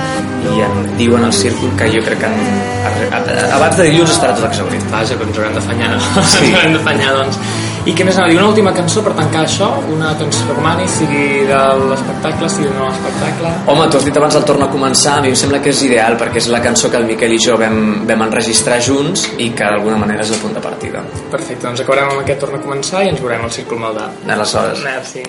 i 0.54 0.64
em 0.64 0.80
diuen 1.00 1.24
al 1.26 1.34
círcuit 1.34 1.76
que 1.80 1.90
jo 1.94 2.02
crec 2.06 2.24
que 2.24 2.32
en, 2.32 3.30
abans 3.54 3.78
de 3.78 3.88
dilluns 3.88 4.16
estarà 4.16 4.36
tot 4.38 4.48
exaurit. 4.50 4.84
Vaja, 4.92 5.18
que 5.18 5.28
ens 5.28 5.38
haurem 5.38 5.56
d'afanyar. 5.60 5.94
Sí. 6.34 6.50
ens 6.50 6.58
haurem 6.58 6.76
d'afanyar, 6.78 7.14
doncs. 7.22 7.40
I 7.84 7.92
què 7.92 8.04
més 8.08 8.16
anava 8.16 8.30
a 8.30 8.32
dir? 8.32 8.38
Una 8.40 8.48
última 8.48 8.70
cançó 8.72 9.02
per 9.04 9.12
tancar 9.12 9.42
això? 9.44 9.66
Una 9.92 10.14
que 10.16 10.24
ens 10.24 10.38
recomani, 10.48 10.86
sigui 10.88 11.24
de 11.50 11.58
l'espectacle, 11.82 12.48
sigui 12.48 12.70
de 12.70 12.78
l'espectacle? 12.80 13.50
Home, 13.68 13.88
tu 13.92 13.98
has 13.98 14.06
dit 14.08 14.16
abans 14.16 14.38
el 14.40 14.46
torno 14.48 14.64
a 14.64 14.72
començar, 14.72 15.18
a 15.18 15.24
mi 15.24 15.34
em 15.34 15.36
sembla 15.36 15.60
que 15.60 15.68
és 15.74 15.82
ideal 15.84 16.16
perquè 16.20 16.40
és 16.40 16.48
la 16.48 16.62
cançó 16.64 16.88
que 16.88 16.96
el 16.96 17.04
Miquel 17.10 17.36
i 17.36 17.40
jo 17.44 17.58
vam, 17.60 18.06
vam 18.08 18.24
enregistrar 18.30 18.80
junts 18.80 19.26
i 19.36 19.50
que 19.52 19.68
d'alguna 19.68 20.00
manera 20.00 20.24
és 20.24 20.32
el 20.32 20.40
punt 20.40 20.56
de 20.56 20.64
partida. 20.64 21.04
Perfecte, 21.34 21.66
doncs 21.66 21.84
acabarem 21.84 22.14
amb 22.14 22.24
aquest 22.24 22.40
torn 22.46 22.56
a 22.56 22.62
començar 22.64 23.04
i 23.04 23.12
ens 23.12 23.20
veurem 23.20 23.44
al 23.44 23.52
Círcul 23.52 23.84
Maldà. 23.84 24.08
Aleshores, 24.32 24.80
Merci. 24.88 25.28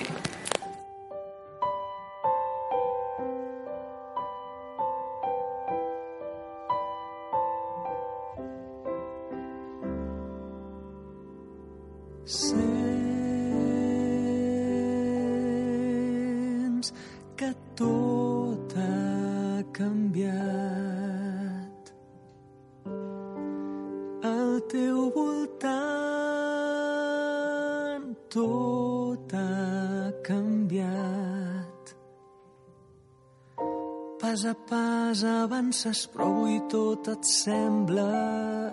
Pas 34.36 34.44
a 34.44 34.54
pas 34.54 35.24
avances, 35.24 36.06
però 36.12 36.26
avui 36.28 36.60
tot 36.68 37.08
et 37.08 37.24
sembla 37.24 38.04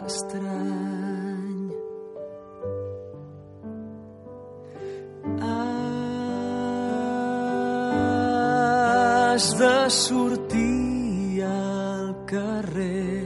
estrany. 0.03 1.71
Has 9.39 9.45
de 9.61 9.77
sortir 9.89 11.43
al 11.47 12.11
carrer. 12.27 13.23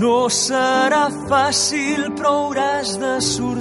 No 0.00 0.32
serà 0.32 1.10
fàcil, 1.28 2.08
però 2.16 2.32
hauràs 2.46 2.96
de 3.04 3.20
sortir 3.20 3.57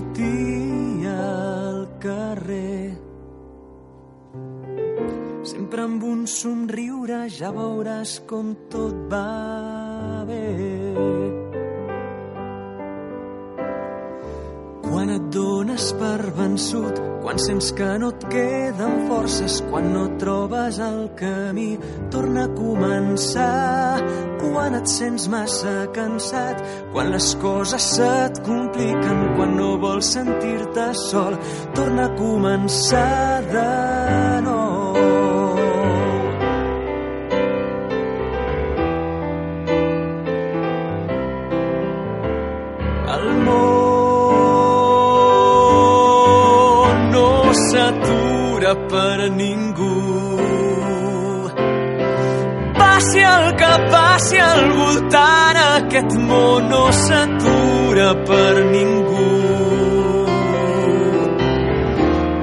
ja 7.37 7.51
veuràs 7.53 8.17
com 8.25 8.55
tot 8.71 8.95
va 9.11 10.25
bé. 10.25 10.45
Quan 14.87 15.11
et 15.13 15.27
dones 15.35 15.85
per 15.99 16.31
vençut, 16.39 16.97
quan 17.21 17.37
sents 17.43 17.69
que 17.77 17.91
no 18.01 18.09
et 18.15 18.25
queden 18.31 18.95
forces, 19.11 19.59
quan 19.69 19.91
no 19.93 20.07
trobes 20.17 20.81
el 20.81 20.99
camí, 21.19 21.69
torna 22.09 22.47
a 22.47 22.53
començar. 22.57 24.01
Quan 24.41 24.79
et 24.81 24.89
sents 24.89 25.29
massa 25.29 25.77
cansat, 25.93 26.65
quan 26.93 27.13
les 27.13 27.31
coses 27.43 27.91
se't 27.99 28.41
compliquen, 28.47 29.25
quan 29.37 29.57
no 29.61 29.75
vols 29.83 30.13
sentir-te 30.17 30.89
sol, 31.05 31.37
torna 31.77 32.09
a 32.09 32.15
començar 32.17 33.43
de 33.53 33.71
nou. 34.47 34.56
Voltant, 55.07 55.57
aquest 55.57 56.15
món 56.19 56.69
no 56.69 56.91
s'atura 56.91 58.13
per 58.25 58.53
ningú. 58.71 59.27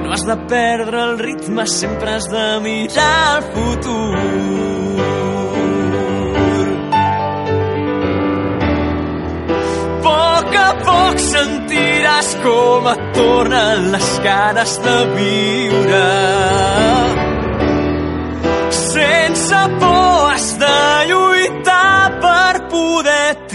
No 0.03 0.11
has 0.11 0.25
de 0.25 0.37
perdre 0.49 1.03
el 1.03 1.19
ritme, 1.19 1.65
sempre 1.67 2.11
has 2.11 2.29
de 2.29 2.59
mirar 2.61 3.37
el 3.37 3.43
futur. 3.53 4.15
poc 10.05 10.55
a 10.55 10.71
poc 10.85 11.17
sentiràs 11.17 12.27
com 12.43 12.87
et 12.91 13.01
tornen 13.15 13.87
les 13.91 14.09
ganes 14.23 14.75
de 14.85 14.97
viure. 15.15 16.03
Sense 18.69 19.61
por 19.79 20.29
has 20.29 20.51
de 20.61 20.77
lluitar 21.09 21.34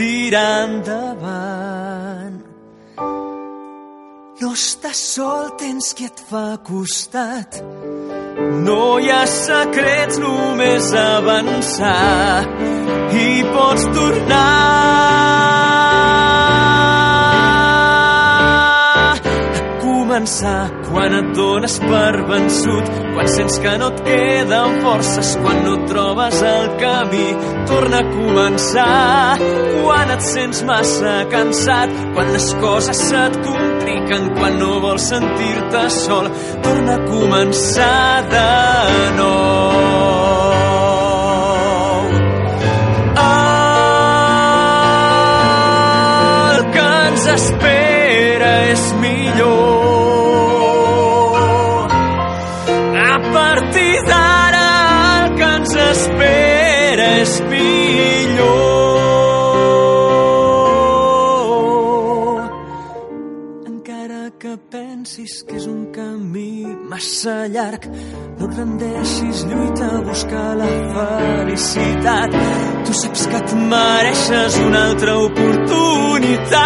tirar 0.01 0.65
endavant. 0.69 2.39
No 4.41 4.53
estàs 4.57 5.01
sol, 5.15 5.51
tens 5.61 5.93
qui 5.97 6.09
et 6.09 6.23
fa 6.31 6.47
costat. 6.65 7.61
No 8.65 8.97
hi 8.97 9.13
ha 9.13 9.25
secrets, 9.29 10.17
només 10.25 10.89
avançar 11.05 12.49
i 13.21 13.29
pots 13.53 13.89
tornar 13.97 15.60
començar 20.21 20.69
quan 20.91 21.15
et 21.17 21.29
dones 21.35 21.79
per 21.81 22.25
vençut, 22.29 22.89
quan 23.15 23.29
sents 23.29 23.59
que 23.59 23.73
no 23.79 23.89
et 23.89 24.03
queden 24.05 24.81
forces, 24.85 25.31
quan 25.41 25.63
no 25.65 25.77
trobes 25.89 26.43
el 26.43 26.67
camí, 26.81 27.29
torna 27.67 28.03
a 28.03 28.09
començar. 28.11 29.39
Quan 29.81 30.11
et 30.11 30.21
sents 30.21 30.63
massa 30.69 31.25
cansat, 31.31 31.89
quan 32.15 32.33
les 32.35 32.53
coses 32.61 33.01
se't 33.09 33.41
compliquen, 33.47 34.29
quan 34.37 34.59
no 34.61 34.81
vols 34.85 35.09
sentir-te 35.09 35.89
sol, 36.03 36.29
torna 36.63 36.99
a 36.99 37.05
començar 37.09 38.29
de 38.29 38.49
nou. 39.17 39.71
Espera 47.31 48.51
és 48.73 48.93
millor. 48.99 49.70
massa 67.01 67.47
llarg. 67.49 67.87
No 68.39 68.47
et 68.47 68.57
rendeixis, 68.57 69.45
lluita, 69.49 69.87
a 69.97 70.01
buscar 70.05 70.57
la 70.61 70.69
felicitat. 70.97 72.31
Tu 72.85 72.93
saps 73.03 73.27
que 73.31 73.39
et 73.41 73.55
mereixes 73.73 74.59
una 74.67 74.83
altra 74.91 75.15
oportunitat. 75.29 76.61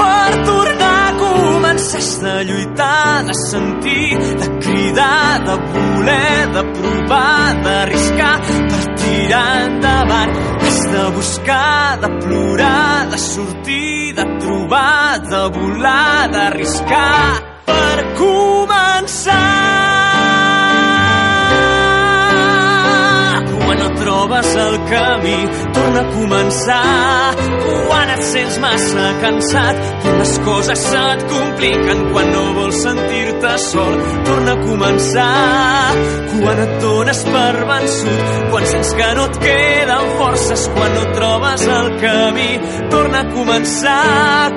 Per 0.00 0.30
tornar 0.50 1.00
a 1.06 1.16
començar 1.22 2.02
has 2.02 2.12
de 2.24 2.34
lluitar, 2.50 3.24
de 3.30 3.38
sentir, 3.46 4.18
de 4.42 4.48
cridar, 4.66 5.40
de 5.48 5.56
voler, 5.72 6.42
de 6.58 6.62
provar, 6.76 7.56
d'arriscar, 7.64 8.36
per 8.68 8.84
tirar 9.00 9.48
endavant 9.70 10.55
de 10.92 11.10
buscar, 11.10 11.98
de 12.00 12.08
plorar, 12.20 13.10
de 13.10 13.18
sortir, 13.18 14.14
de 14.14 14.24
trobar, 14.40 15.18
de 15.20 15.42
volar, 15.58 16.28
d'arriscar 16.32 17.42
per 17.66 17.96
començar. 18.18 19.42
Quan 23.52 23.78
no 23.82 23.90
trobes 24.00 24.54
el 24.66 24.78
camí, 24.90 25.38
torna 25.96 26.00
a 26.00 26.12
començar. 26.12 27.36
Quan 27.86 28.10
et 28.10 28.22
sents 28.22 28.58
massa 28.58 29.04
cansat, 29.22 29.76
i 30.04 30.12
les 30.18 30.32
coses 30.44 30.82
se't 30.90 31.24
compliquen, 31.30 32.02
quan 32.12 32.32
no 32.32 32.44
vols 32.58 32.80
sentir-te 32.82 33.52
sol, 33.58 33.94
torna 34.26 34.52
a 34.52 34.62
començar. 34.64 35.94
Quan 36.36 36.62
et 36.64 36.74
dones 36.82 37.22
per 37.24 37.54
vençut, 37.70 38.34
quan 38.50 38.66
sents 38.72 38.92
que 38.98 39.10
no 39.16 39.26
et 39.30 39.38
queden 39.44 40.10
forces, 40.18 40.66
quan 40.74 40.94
no 40.96 41.04
trobes 41.16 41.66
el 41.78 41.88
camí, 42.02 42.50
torna 42.90 43.22
a 43.22 43.30
començar. 43.32 44.50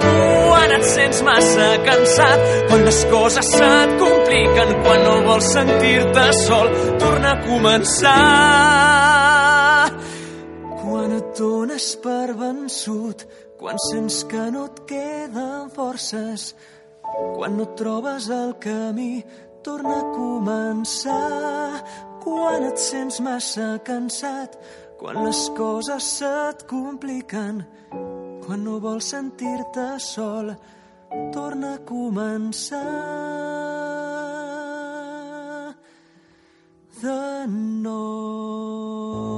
Quan 0.50 0.76
et 0.80 0.90
sents 0.90 1.22
massa 1.24 1.70
cansat, 1.86 2.50
quan 2.68 2.84
les 2.90 3.06
coses 3.14 3.54
se't 3.54 3.96
compliquen, 4.02 4.76
quan 4.84 5.06
no 5.08 5.16
vols 5.30 5.54
sentir-te 5.54 6.28
sol, 6.44 6.74
torna 7.00 7.38
a 7.38 7.42
començar 7.48 9.09
dones 11.40 11.94
per 12.04 12.34
vençut 12.36 13.24
quan 13.60 13.80
sents 13.90 14.24
que 14.28 14.46
no 14.52 14.66
et 14.68 14.82
queden 14.88 15.70
forces, 15.76 16.54
quan 17.36 17.56
no 17.60 17.66
trobes 17.80 18.28
el 18.32 18.54
camí, 18.64 19.24
torna 19.64 19.96
a 20.00 20.10
començar. 20.16 21.84
Quan 22.20 22.66
et 22.68 22.80
sents 22.80 23.22
massa 23.24 23.70
cansat, 23.88 24.58
quan 25.00 25.22
les 25.24 25.46
coses 25.56 26.10
se't 26.20 26.68
compliquen, 26.68 27.64
quan 28.44 28.64
no 28.68 28.76
vols 28.84 29.12
sentir-te 29.16 29.88
sol, 30.04 30.52
torna 31.36 31.76
a 31.78 31.84
començar 31.88 32.84
de 37.02 37.48
nou. 37.88 39.29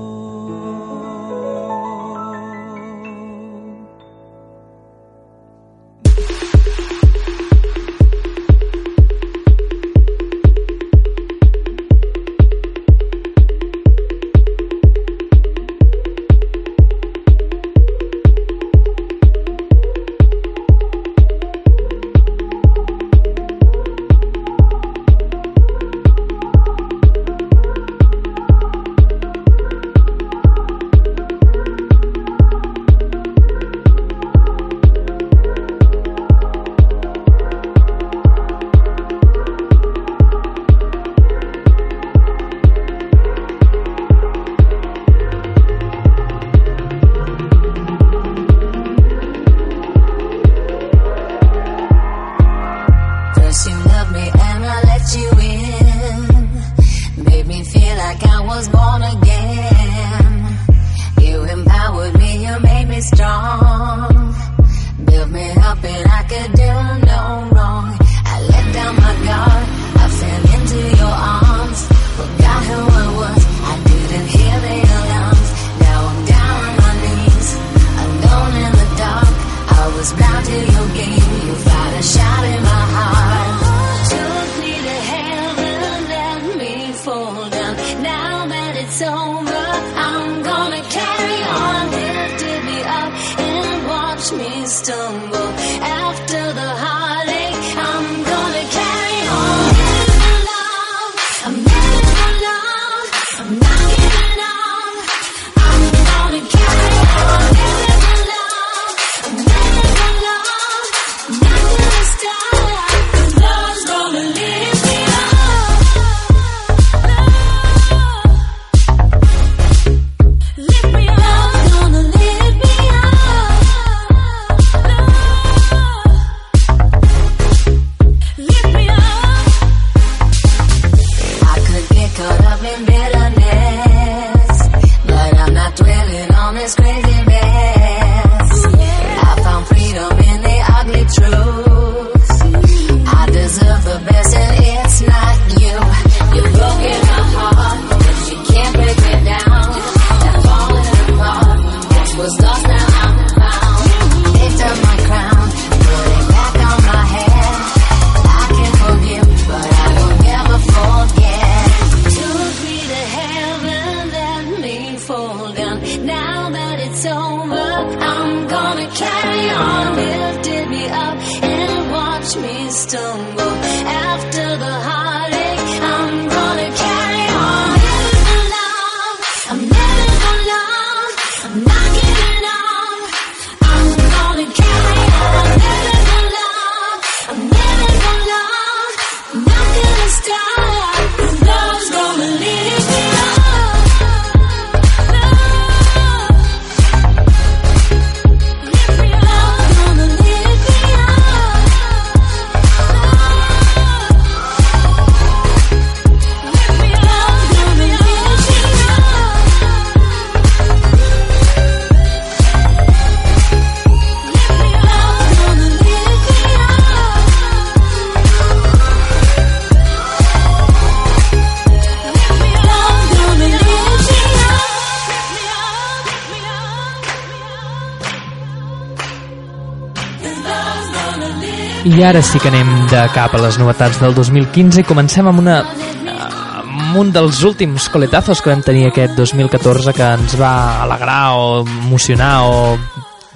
Ara 232.11 232.21
sí 232.21 232.39
que 232.43 232.49
anem 232.49 232.67
de 232.91 233.01
cap 233.15 233.31
a 233.31 233.39
les 233.39 233.55
novetats 233.55 234.01
del 234.01 234.11
2015 234.11 234.81
i 234.81 234.83
comencem 234.83 235.29
amb 235.29 235.39
una 235.39 235.61
amb 235.61 236.97
un 236.99 237.13
dels 237.15 237.39
últims 237.47 237.85
coletazos 237.93 238.41
que 238.43 238.51
vam 238.51 238.59
tenir 238.65 238.89
aquest 238.89 239.15
2014 239.15 239.93
que 239.95 240.09
ens 240.17 240.35
va 240.35 240.81
alegrar 240.83 241.37
o 241.39 241.61
emocionar 241.61 242.33
o 242.49 242.75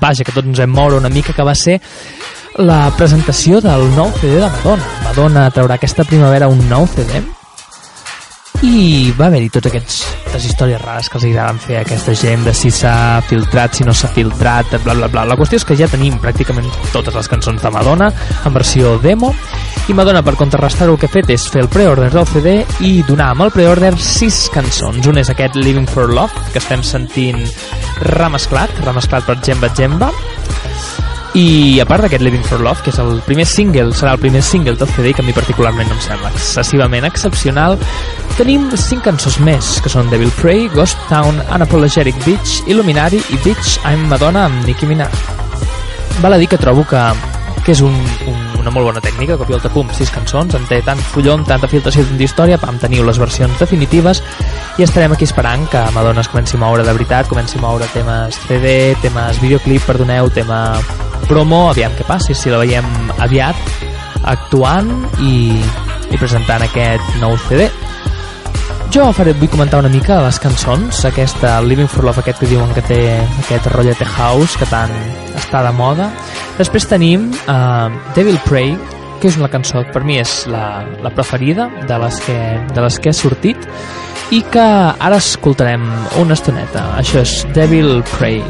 vaja, 0.02 0.28
que 0.28 0.36
tots 0.36 0.44
ens 0.52 0.60
vam 0.60 0.76
moure 0.76 1.00
una 1.00 1.14
mica 1.14 1.32
que 1.32 1.48
va 1.48 1.56
ser 1.56 1.78
la 2.60 2.92
presentació 3.00 3.64
del 3.64 3.88
nou 3.96 4.12
CD 4.20 4.44
de 4.44 4.52
Madonna. 4.58 4.92
Madonna 5.08 5.48
traurà 5.56 5.80
aquesta 5.80 6.04
primavera 6.04 6.52
un 6.52 6.68
nou 6.68 6.84
CD 6.98 7.24
i 8.68 9.16
va 9.16 9.32
haver-hi 9.32 9.56
totes 9.56 10.04
aquestes 10.36 10.52
històries 10.52 10.82
rares 10.82 11.08
que 11.08 11.15
els 11.15 11.26
agraden 11.30 11.60
fer 11.63 11.78
a 11.78 11.82
aquesta 11.86 12.13
gent 12.19 12.41
de 12.43 12.52
si 12.56 12.67
s'ha 12.74 13.21
filtrat, 13.30 13.78
si 13.78 13.86
no 13.88 13.93
s'ha 13.95 14.10
filtrat, 14.12 14.74
bla 14.84 14.95
bla 14.98 15.08
bla. 15.08 15.24
La 15.30 15.38
qüestió 15.39 15.56
és 15.62 15.63
que 15.63 15.78
ja 15.80 15.88
tenim 15.88 16.17
pràcticament 16.19 16.67
totes 16.91 17.15
les 17.15 17.30
cançons 17.32 17.63
de 17.63 17.71
Madonna 17.71 18.10
en 18.43 18.56
versió 18.56 18.98
demo 19.00 19.32
i 19.88 19.95
Madonna 19.95 20.26
per 20.28 20.36
contrarrestar 20.36 20.89
el 20.89 21.00
que 21.00 21.08
ha 21.08 21.13
fet 21.13 21.32
és 21.32 21.48
fer 21.52 21.63
el 21.63 21.71
preorder 21.71 22.12
del 22.12 22.28
CD 22.28 22.58
i 22.84 22.98
donar 23.08 23.32
amb 23.32 23.48
el 23.48 23.56
preorder 23.56 23.93
sis 23.95 24.50
cançons. 24.52 25.08
Un 25.08 25.24
és 25.24 25.32
aquest 25.32 25.56
Living 25.56 25.88
for 25.88 26.12
Love 26.12 26.50
que 26.52 26.60
estem 26.60 26.84
sentint 26.84 27.39
remesclat, 28.04 28.76
remesclat 28.84 29.30
per 29.30 29.39
Jemba 29.45 29.71
Jemba 29.78 30.12
i 31.36 31.82
a 31.84 31.86
part 31.88 32.06
d'aquest 32.06 32.24
Living 32.24 32.43
for 32.48 32.62
Love, 32.63 32.80
que 32.86 32.93
és 32.93 33.00
el 33.04 33.17
primer 33.28 33.43
single, 33.50 33.89
serà 33.98 34.13
el 34.15 34.21
primer 34.24 34.39
single 34.45 34.78
del 34.80 34.88
CD 34.93 35.12
que 35.12 35.19
a 35.24 35.26
mi 35.28 35.36
particularment 35.36 35.89
no 35.91 35.98
em 35.98 36.04
sembla 36.06 36.32
excessivament 36.32 37.08
excepcional, 37.10 37.76
tenim 38.38 38.69
cinc 38.80 39.04
cançons 39.04 39.41
més, 39.43 39.74
que 39.84 39.91
són 39.91 40.08
Devil 40.13 40.32
Prey, 40.39 40.69
Ghost 40.71 41.02
Town, 41.10 41.41
Unapologetic 41.52 42.15
Beach, 42.24 42.62
Illuminati 42.71 43.19
i 43.19 43.41
Beach 43.43 43.76
I'm 43.84 44.08
Madonna 44.12 44.45
amb 44.48 44.63
Nicki 44.63 44.88
Minaj. 44.88 45.19
Val 46.24 46.38
a 46.38 46.39
dir 46.39 46.48
que 46.48 46.62
trobo 46.62 46.88
que, 46.88 47.04
que 47.65 47.76
és 47.76 47.84
un, 47.84 48.00
un, 48.32 48.45
una 48.65 48.73
molt 48.73 48.89
bona 48.89 49.01
tècnica, 49.04 49.38
cop 49.38 49.49
i 49.51 49.54
volta, 49.54 49.69
pum, 49.69 49.89
sis 49.93 50.10
cançons, 50.10 50.56
en 50.58 50.65
té 50.65 50.80
tant 50.86 50.99
follon, 51.12 51.45
tanta 51.45 51.69
filtració 51.69 52.01
d'història, 52.17 52.58
pam, 52.58 52.80
teniu 52.82 53.06
les 53.06 53.19
versions 53.21 53.62
definitives 53.62 54.23
i 54.80 54.86
estarem 54.88 55.13
aquí 55.13 55.28
esperant 55.30 55.67
que 55.69 55.84
Madonna 55.93 56.25
es 56.25 56.32
comenci 56.32 56.58
a 56.58 56.63
moure 56.63 56.86
de 56.88 56.95
veritat, 56.97 57.30
comenci 57.30 57.60
a 57.60 57.63
moure 57.63 57.88
temes 57.93 58.41
CD, 58.47 58.95
temes 59.06 59.41
videoclip, 59.43 59.86
perdoneu, 59.86 60.32
tema 60.34 60.62
promo, 61.30 61.67
aviam 61.69 61.93
què 61.93 62.08
passi, 62.10 62.34
si 62.34 62.54
la 62.54 62.63
veiem 62.63 62.89
aviat 63.21 63.60
actuant 64.34 64.89
i, 65.21 65.62
i 66.10 66.17
presentant 66.17 66.65
aquest 66.65 67.19
nou 67.21 67.38
CD. 67.45 67.69
Jo 68.93 69.06
faré, 69.13 69.34
vull 69.36 69.50
comentar 69.52 69.80
una 69.82 69.89
mica 69.91 70.21
les 70.24 70.38
cançons, 70.39 71.02
aquesta 71.08 71.58
Living 71.62 71.89
for 71.91 72.06
Love, 72.08 72.21
aquest 72.21 72.39
que 72.43 72.50
diuen 72.50 72.71
que 72.76 72.84
té 72.86 73.00
aquest 73.43 73.67
rotllete 73.74 74.06
house 74.08 74.56
que 74.60 74.67
tant 74.69 74.93
està 75.36 75.63
de 75.65 75.71
moda. 75.76 76.10
Després 76.60 76.88
tenim 76.88 77.28
uh, 77.52 77.89
Devil 78.15 78.39
Prey, 78.45 78.76
que 79.19 79.30
és 79.32 79.38
una 79.39 79.50
cançó 79.52 79.84
que 79.84 79.95
per 79.95 80.04
mi 80.08 80.19
és 80.21 80.45
la, 80.52 80.86
la 81.04 81.12
preferida 81.12 81.67
de 81.89 82.00
les, 82.04 82.19
que, 82.28 82.39
de 82.71 82.86
les 82.86 83.00
que 83.02 83.12
ha 83.12 83.15
sortit 83.15 83.67
i 84.36 84.41
que 84.52 84.63
ara 84.63 85.19
escoltarem 85.19 85.86
una 86.21 86.38
estoneta. 86.38 86.88
Això 87.02 87.21
és 87.26 87.41
Devil 87.56 88.00
Prey. 88.15 88.41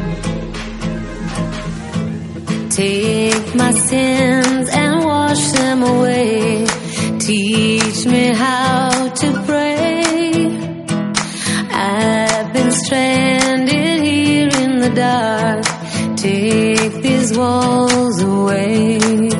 Take 2.76 3.54
my 3.56 3.72
sins 3.72 4.68
and 4.70 5.04
wash 5.04 5.52
them 5.52 5.82
away. 5.82 6.66
Teach 7.18 8.06
me 8.06 8.34
how 8.36 9.08
to 9.08 9.32
pray. 9.46 10.05
Stranded 12.84 14.02
here 14.02 14.48
in 14.48 14.80
the 14.80 14.90
dark. 14.90 15.64
Take 16.16 17.02
these 17.02 17.36
walls 17.36 18.20
away. 18.22 19.35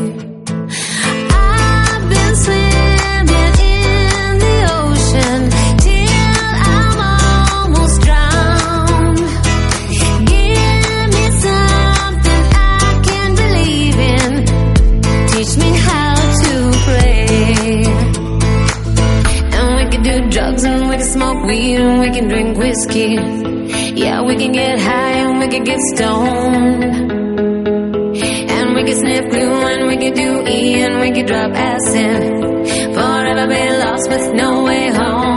Drugs 20.56 20.64
and 20.64 20.88
we 20.88 20.96
can 20.96 21.06
smoke 21.06 21.44
weed 21.44 21.76
and 21.76 22.00
we 22.00 22.10
can 22.10 22.28
drink 22.28 22.58
whiskey. 22.58 23.14
Yeah, 23.94 24.22
we 24.22 24.36
can 24.36 24.52
get 24.52 24.78
high 24.78 25.12
and 25.12 25.38
we 25.38 25.48
can 25.48 25.64
get 25.64 25.78
stoned. 25.94 26.84
And 28.54 28.74
we 28.74 28.84
can 28.84 28.96
sniff 28.96 29.30
glue 29.30 29.66
and 29.72 29.86
we 29.86 29.96
can 29.96 30.14
do 30.14 30.46
E 30.46 30.80
and 30.82 31.00
we 31.00 31.10
can 31.12 31.26
drop 31.26 31.52
acid. 31.52 32.22
Forever 32.94 33.46
be 33.46 33.70
lost 33.78 34.08
with 34.08 34.34
no 34.34 34.64
way 34.64 34.88
home. 34.88 35.35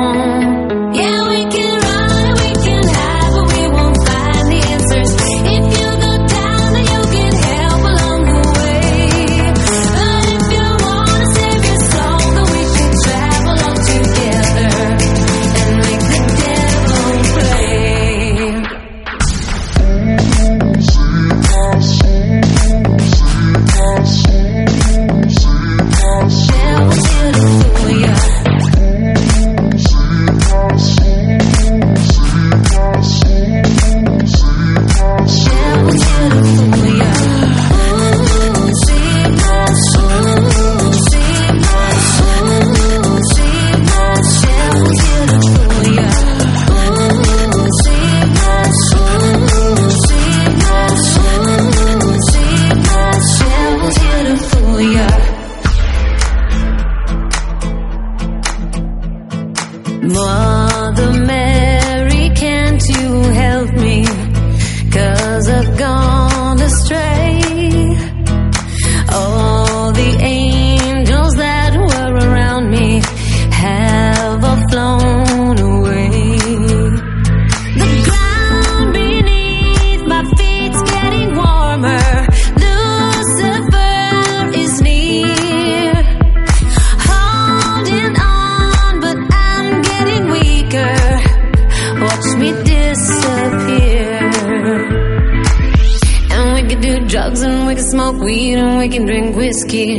Do 96.89 97.07
drugs 97.07 97.41
and 97.41 97.67
we 97.67 97.75
can 97.75 97.83
smoke 97.83 98.17
weed 98.19 98.55
and 98.55 98.79
we 98.79 98.89
can 98.89 99.05
drink 99.05 99.35
whiskey. 99.35 99.93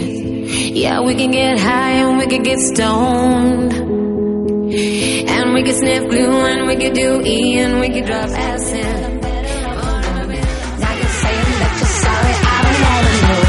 Yeah, 0.83 1.01
we 1.01 1.15
can 1.15 1.31
get 1.31 1.59
high 1.59 1.95
and 2.03 2.19
we 2.19 2.27
can 2.27 2.43
get 2.43 2.59
stoned. 2.59 3.73
And 5.33 5.55
we 5.55 5.63
can 5.63 5.75
sniff 5.75 6.09
glue 6.11 6.47
and 6.51 6.67
we 6.67 6.77
can 6.77 6.93
do 6.93 7.23
E 7.25 7.59
and 7.59 7.81
we 7.81 7.89
can 7.91 8.05
drop 8.07 8.31
acid. 8.31 8.83
Now 10.83 10.93
you're 11.01 11.17
saying 11.23 11.53
that 11.63 11.73
you're 11.79 11.95
sorry, 12.05 12.35
I 12.55 12.59
don't 12.67 12.81
wanna 12.87 13.15
know. 13.23 13.41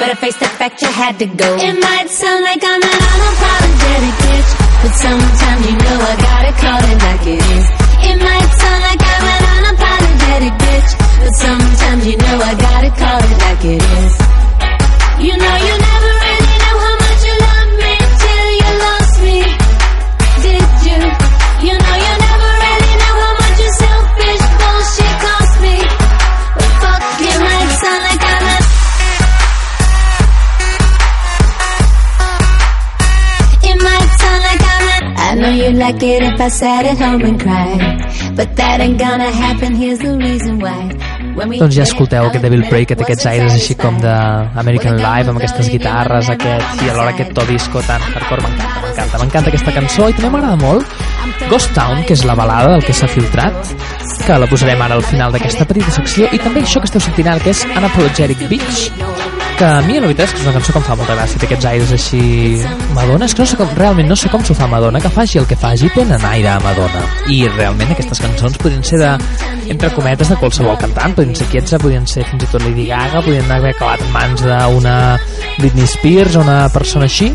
Better 0.00 0.18
face 0.24 0.38
the 0.38 0.50
fact 0.58 0.82
you 0.82 0.88
had 0.88 1.18
to 1.18 1.26
go. 1.26 1.50
It 1.58 1.76
might 1.88 2.08
sound 2.08 2.44
like 2.44 2.62
I'm 2.62 2.82
an 2.82 2.98
unapologetic 3.14 4.14
bitch, 4.22 4.50
but 4.82 4.92
sometimes 4.94 5.62
you 5.66 5.76
know 5.76 5.98
I 6.12 6.14
gotta 6.28 6.52
call 6.62 6.80
it 6.92 6.98
like 7.08 7.24
it 7.34 7.42
is. 7.56 7.66
It 8.10 8.18
might 8.22 8.50
sound 8.62 8.80
like 8.88 9.02
I'm 9.14 9.26
an 9.34 9.42
unapologetic 9.58 10.54
bitch, 10.64 10.90
but 11.20 11.36
sometimes 11.36 12.06
you 12.06 12.16
know 12.16 12.36
I 12.50 12.54
gotta 12.56 12.90
call 12.96 13.20
it 13.20 13.38
like 13.44 13.64
it 13.76 13.82
is. 14.00 14.14
You 15.20 15.36
know 15.36 15.56
you 15.68 15.74
never 15.76 16.12
really 16.24 16.56
know 16.64 16.76
how 16.80 16.96
much 17.04 17.20
you 17.28 17.34
love 17.44 17.70
me 17.76 17.92
till 18.24 18.48
you 18.60 18.70
lost 18.84 19.14
me. 19.20 19.38
Did 20.44 20.68
you? 20.88 21.00
You 21.68 21.74
know 21.76 21.96
you 22.04 22.12
never 22.24 22.50
really 22.64 22.94
know 23.04 23.14
how 23.20 23.32
much 23.36 23.56
your 23.60 23.74
selfish 23.84 24.44
bullshit 24.58 25.14
cost 25.20 25.54
me. 25.60 25.76
But 26.56 26.70
fuck, 26.80 27.02
you 27.20 27.36
I 27.36 28.16
got 28.24 28.40
It 33.68 33.76
might 33.86 34.10
sound 34.20 34.42
like 34.48 34.62
I'm 34.72 34.84
I 35.20 35.34
know 35.36 35.52
you'd 35.52 35.76
like 35.76 36.02
it 36.02 36.22
if 36.22 36.40
I 36.40 36.48
sat 36.48 36.86
at 36.86 36.96
home 36.96 37.22
and 37.28 37.38
cried. 37.38 38.36
But 38.36 38.56
that 38.56 38.80
ain't 38.80 38.98
gonna 38.98 39.30
happen, 39.30 39.74
here's 39.74 39.98
the 39.98 40.16
reason 40.16 40.60
why 40.60 41.09
Doncs 41.34 41.74
ja 41.74 41.84
escolteu 41.86 42.28
the 42.32 42.40
Devil 42.42 42.64
Break 42.68 42.90
que 42.90 42.96
té 42.98 43.06
aquests 43.06 43.26
aires 43.30 43.54
així 43.54 43.76
com 43.78 43.98
de. 44.02 44.14
American 44.60 44.98
Live 45.00 45.32
amb 45.32 45.40
aquestes 45.40 45.70
guitarres 45.72 46.30
aquest, 46.32 46.82
i 46.84 46.90
alhora 46.90 47.14
aquest 47.14 47.32
to 47.36 47.44
disco 47.48 47.82
tan 47.86 48.02
hardcore 48.10 48.44
m'encanta, 48.46 48.82
m'encanta, 48.84 49.22
m'encanta 49.22 49.52
aquesta 49.52 49.74
cançó 49.76 50.08
i 50.10 50.16
també 50.18 50.32
m'agrada 50.34 50.58
molt 50.60 51.48
Ghost 51.50 51.72
Town, 51.76 52.04
que 52.06 52.14
és 52.18 52.24
la 52.28 52.36
balada 52.38 52.74
del 52.76 52.84
que 52.86 52.96
s'ha 52.96 53.08
filtrat 53.10 53.74
que 54.26 54.40
la 54.42 54.48
posarem 54.50 54.82
ara 54.84 54.98
al 54.98 55.06
final 55.06 55.32
d'aquesta 55.34 55.68
petita 55.70 55.94
secció 56.00 56.28
i 56.30 56.42
també 56.42 56.64
això 56.64 56.82
que 56.82 56.90
esteu 56.90 57.02
sentint 57.04 57.32
ara 57.32 57.42
que 57.42 57.54
és 57.54 57.64
Unapologetic 57.70 58.48
Beach 58.50 59.39
que 59.60 59.66
a 59.66 59.82
mi 59.84 59.98
la 60.00 60.08
veritat 60.08 60.24
és 60.24 60.32
que 60.32 60.38
és 60.40 60.46
una 60.46 60.54
cançó 60.56 60.72
que 60.72 60.80
em 60.80 60.84
fa 60.86 60.94
molta 60.96 61.14
gràcia 61.18 61.40
té 61.40 61.44
aquests 61.44 61.66
aires 61.68 61.90
així 61.92 62.20
Madonna. 62.96 63.26
És 63.26 63.34
que 63.36 63.42
no 63.42 63.48
sé 63.50 63.58
com, 63.58 63.74
realment 63.76 64.08
no 64.08 64.16
sé 64.16 64.30
com 64.32 64.44
s'ho 64.46 64.54
fa 64.56 64.68
Madonna 64.72 65.02
que 65.04 65.10
faci 65.12 65.36
el 65.36 65.44
que 65.50 65.58
faci 65.60 65.90
tenen 65.92 66.24
aire 66.30 66.48
a 66.54 66.54
Madonna. 66.64 67.02
I 67.28 67.42
realment 67.58 67.92
aquestes 67.92 68.22
cançons 68.24 68.56
podrien 68.62 68.80
ser 68.88 69.02
de 69.02 69.10
entre 69.74 69.92
cometes 69.92 70.32
de 70.32 70.38
qualsevol 70.40 70.78
cantant. 70.80 71.12
Podrien 71.18 71.36
ser 71.36 71.50
Kietza, 71.52 71.80
podrien 71.82 72.08
ser 72.08 72.24
fins 72.30 72.46
i 72.46 72.48
tot 72.48 72.64
Lady 72.64 72.88
Gaga 72.88 73.20
podrien 73.20 73.52
haver 73.52 73.74
acabat 73.74 74.00
en 74.06 74.14
mans 74.16 74.46
d'una 74.48 74.96
Britney 75.58 75.92
Spears 75.92 76.40
o 76.40 76.46
una 76.46 76.62
persona 76.72 77.10
així 77.10 77.28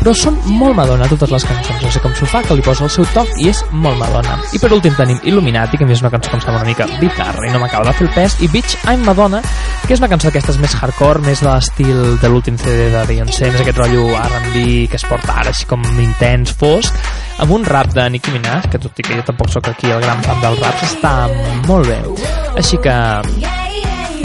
però 0.00 0.14
són 0.16 0.38
molt 0.58 0.76
Madonna 0.76 1.08
totes 1.10 1.32
les 1.32 1.46
cançons. 1.48 1.82
No 1.82 1.92
sé 1.92 2.02
com 2.04 2.14
s'ho 2.16 2.28
fa, 2.30 2.42
que 2.44 2.56
li 2.56 2.64
posa 2.64 2.86
el 2.86 2.92
seu 2.92 3.06
toc 3.14 3.30
i 3.42 3.48
és 3.52 3.62
molt 3.72 3.98
Madonna. 4.00 4.38
I 4.52 4.60
per 4.62 4.72
últim 4.76 4.94
tenim 4.98 5.20
Illuminati 5.24 5.78
que 5.78 5.86
a 5.86 5.88
mi 5.88 5.96
és 5.96 6.04
una 6.04 6.12
cançó 6.12 6.30
que 6.30 6.38
em 6.38 6.44
sembla 6.44 6.62
una 6.62 6.68
mica 6.68 6.88
bitarra 7.00 7.48
i 7.48 7.52
no 7.52 7.62
m'acaba 7.62 7.90
de 7.90 7.96
fer 7.98 8.08
el 8.08 8.14
pes. 8.14 8.38
I 8.44 8.50
Bitch 8.52 8.76
I'm 8.90 9.04
Madonna 9.06 9.42
que 9.86 9.92
és 9.94 10.00
una 10.00 10.08
cançó 10.08 10.30
d'aquestes 10.30 10.58
més 10.62 10.74
hardcore 10.80 11.20
més 11.24 11.42
de 11.44 11.50
l'estil 11.50 11.98
de 12.20 12.30
l'últim 12.32 12.56
CD 12.60 12.88
de 12.94 13.02
Beyoncé 13.08 13.50
més 13.52 13.60
aquest 13.60 13.80
rotllo 13.82 14.06
R&B 14.16 14.64
que 14.88 15.00
es 15.00 15.04
porta 15.08 15.36
ara 15.42 15.52
així 15.52 15.68
com 15.68 15.84
intens, 16.00 16.54
fosc 16.56 16.96
amb 17.44 17.52
un 17.52 17.66
rap 17.68 17.92
de 17.92 18.06
Nicki 18.14 18.32
Minaj 18.34 18.70
que 18.72 18.80
tot 18.80 18.98
i 19.00 19.06
que 19.06 19.18
jo 19.18 19.26
tampoc 19.26 19.52
sóc 19.52 19.68
aquí 19.68 19.90
el 19.90 20.00
gran 20.04 20.22
fan 20.24 20.40
del 20.44 20.58
rap 20.62 20.86
està 20.86 21.14
molt 21.68 21.90
bé. 21.90 22.00
Així 22.56 22.78
que 22.80 22.94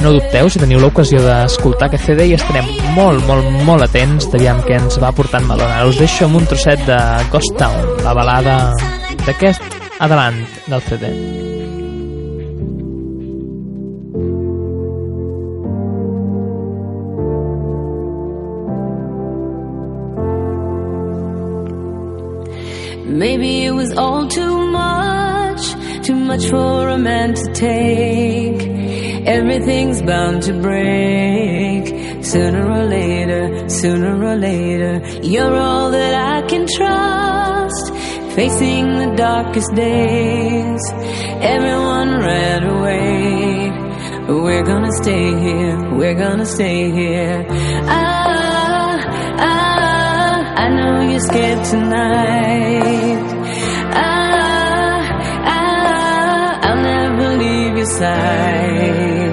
no 0.03 0.13
dubteu, 0.15 0.47
si 0.49 0.59
teniu 0.62 0.79
l'ocasió 0.79 1.19
d'escoltar 1.23 1.89
aquest 1.89 2.09
CD 2.09 2.29
i 2.29 2.35
estarem 2.38 2.67
molt, 2.95 3.23
molt, 3.27 3.47
molt 3.67 3.83
atents 3.83 4.29
d'aviam 4.31 4.62
què 4.65 4.77
ens 4.79 4.99
va 5.01 5.12
portant 5.15 5.47
Madonna. 5.49 5.83
Us 5.89 5.99
deixo 5.99 6.27
amb 6.27 6.39
un 6.39 6.47
trosset 6.47 6.85
de 6.88 6.99
Ghost 7.33 7.57
Town, 7.59 8.03
la 8.05 8.15
balada 8.15 8.55
d'aquest 9.25 9.77
adelant 9.99 10.39
del 10.71 10.81
CD. 10.88 11.12
Maybe 23.19 23.65
it 23.65 23.71
was 23.71 23.91
all 23.97 24.27
too 24.27 24.55
much, 24.71 25.73
too 26.05 26.15
much 26.15 26.45
for 26.47 26.88
a 26.88 26.97
man 26.97 27.33
to 27.33 27.53
take. 27.53 29.09
Everything's 29.25 30.01
bound 30.01 30.43
to 30.43 30.53
break. 30.53 31.86
Sooner 32.23 32.69
or 32.69 32.86
later, 32.86 33.69
sooner 33.69 34.23
or 34.23 34.36
later, 34.36 35.01
you're 35.21 35.55
all 35.55 35.91
that 35.91 36.13
I 36.36 36.47
can 36.47 36.65
trust. 36.67 37.93
Facing 38.36 38.86
the 38.99 39.13
darkest 39.15 39.73
days, 39.75 40.82
everyone 41.41 42.19
ran 42.19 42.63
away. 42.63 43.69
We're 44.27 44.63
gonna 44.63 44.91
stay 45.01 45.27
here, 45.45 45.95
we're 45.97 46.13
gonna 46.13 46.45
stay 46.45 46.91
here. 46.91 47.45
Ah, 47.49 48.97
ah, 49.39 50.53
I 50.63 50.69
know 50.69 51.10
you're 51.10 51.19
scared 51.19 51.65
tonight. 51.65 53.29
在。 57.99 59.29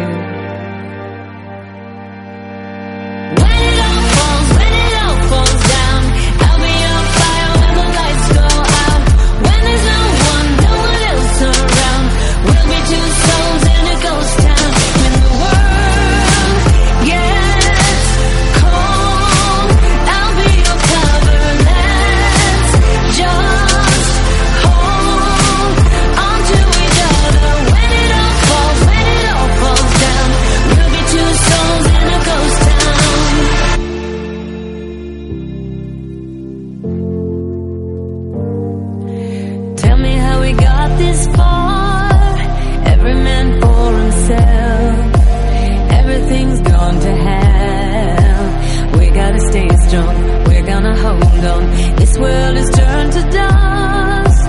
This 52.16 52.22
world 52.22 52.56
is 52.56 52.70
turned 52.70 53.12
to 53.12 53.22
dust. 53.30 54.42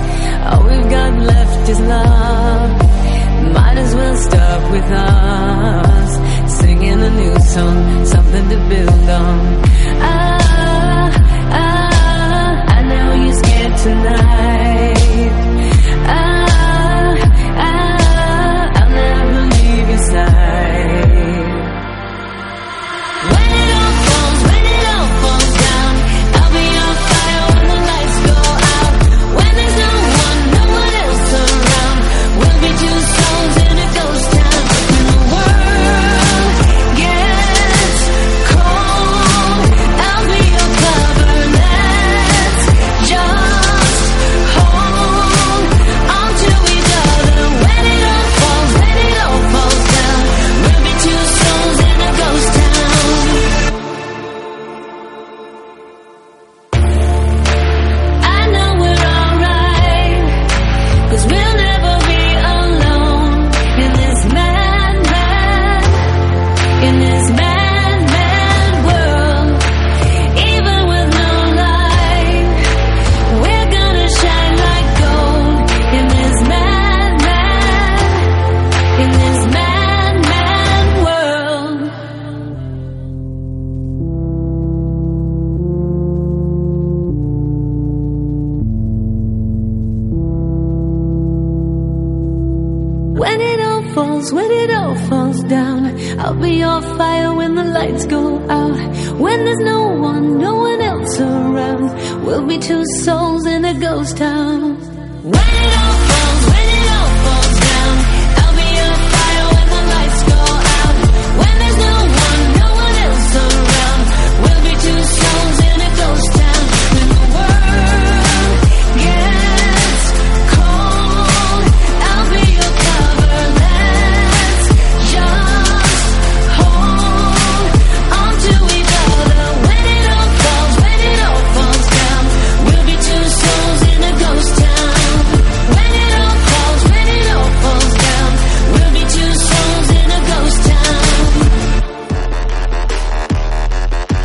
All 0.47 0.63
we've 0.63 0.89
got 0.89 1.19
left 1.19 1.69
is 1.69 1.79
love. 1.81 2.71
Might 3.51 3.77
as 3.77 3.93
well 3.93 4.15
start 4.15 4.71
with 4.71 4.89
us. 4.89 6.59
Singing 6.59 7.01
a 7.01 7.09
new 7.09 7.37
song, 7.39 8.05
something 8.05 8.49
to 8.51 8.57
build 8.69 9.09
on. 9.09 9.63
Ah, 9.99 11.11
ah, 11.51 12.75
I 12.77 12.81
know 12.83 13.25
you're 13.25 13.35
scared 13.35 13.77
tonight. 13.79 14.16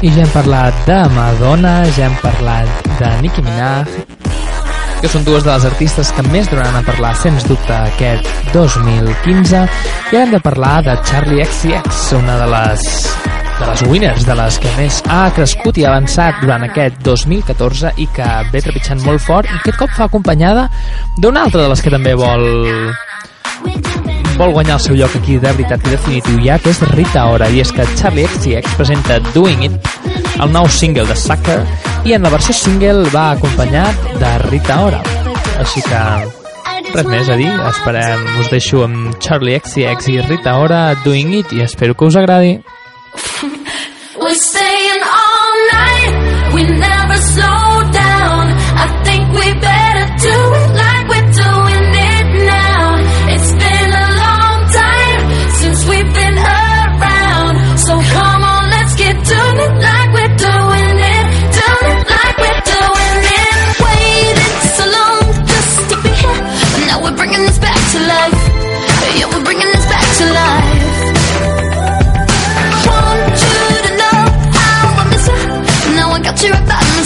I 0.03 0.11
ja 0.11 0.24
hem 0.24 0.30
parlat 0.34 0.74
de 0.82 0.96
Madonna, 1.14 1.72
ja 1.94 2.09
hem 2.09 2.14
parlat 2.18 2.86
de 2.98 3.11
Nicki 3.22 3.42
Minaj, 3.46 3.92
que 4.98 5.11
són 5.12 5.22
dues 5.22 5.44
de 5.46 5.53
les 5.53 5.66
artistes 5.68 6.11
que 6.16 6.24
més 6.26 6.48
donaran 6.50 6.80
a 6.80 6.82
parlar, 6.82 7.12
sens 7.20 7.46
dubte, 7.46 7.76
aquest 7.92 8.26
2015. 8.50 9.61
I 10.11 10.16
ara 10.16 10.24
hem 10.24 10.34
de 10.34 10.40
parlar 10.42 10.80
de 10.88 10.96
Charlie 11.07 11.46
XCX, 11.46 12.03
una 12.18 12.34
de 12.40 12.50
les 12.50 12.88
de 13.61 13.68
les 13.68 13.84
winners, 13.92 14.26
de 14.26 14.34
les 14.42 14.59
que 14.59 14.74
més 14.74 14.98
ha 15.07 15.22
crescut 15.36 15.78
i 15.78 15.86
avançat 15.86 16.42
durant 16.42 16.66
aquest 16.66 16.98
2014 17.07 17.94
i 18.03 18.09
que 18.11 18.28
ve 18.50 18.64
trepitjant 18.64 19.07
molt 19.07 19.22
fort 19.22 19.46
i 19.46 19.61
aquest 19.61 19.78
cop 19.84 19.94
fa 19.94 20.11
acompanyada 20.11 20.66
d'una 21.22 21.46
altra 21.46 21.62
de 21.62 21.70
les 21.70 21.84
que 21.84 21.94
també 21.94 22.16
vol 22.18 22.48
vol 24.34 24.55
guanyar 24.59 24.80
el 24.80 24.82
seu 24.82 24.98
lloc 24.98 25.14
aquí 25.14 25.38
de 25.38 25.50
veritat 25.55 25.86
i 25.86 25.94
definitiu 25.94 26.42
ja, 26.42 26.59
que 26.59 26.72
és 26.74 26.82
Rita 26.96 27.28
Ora. 27.30 27.50
I 27.53 27.62
és 27.62 27.70
que 27.70 27.86
Charlie 27.94 28.26
XCX 28.26 28.78
presenta 28.80 29.20
Doing 29.30 29.68
It 29.68 29.91
el 30.43 30.51
nou 30.53 30.66
single 30.66 31.05
de 31.07 31.14
Sucker, 31.14 31.61
i 32.05 32.14
en 32.16 32.24
la 32.26 32.30
versió 32.32 32.55
single 32.57 33.07
va 33.14 33.30
acompanyat 33.36 34.07
de 34.18 34.30
Rita 34.49 34.78
Ora. 34.88 35.03
Així 35.62 35.82
que 35.86 36.01
res 36.93 37.07
més 37.07 37.30
a 37.30 37.36
dir, 37.38 37.51
esperem, 37.68 38.24
us 38.43 38.51
deixo 38.51 38.82
amb 38.86 39.14
Charlie 39.22 39.61
XCX 39.61 40.11
i 40.11 40.18
Rita 40.26 40.57
Ora 40.59 40.82
Doing 41.05 41.36
It 41.38 41.55
i 41.55 41.62
espero 41.62 41.95
que 41.95 42.11
us 42.11 42.18
agradi. 42.18 42.57
We're 44.22 44.34
staying 44.34 45.03
all 45.03 45.55
night, 45.70 46.55
we 46.55 46.66
never 46.66 47.01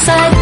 side. 0.07 0.36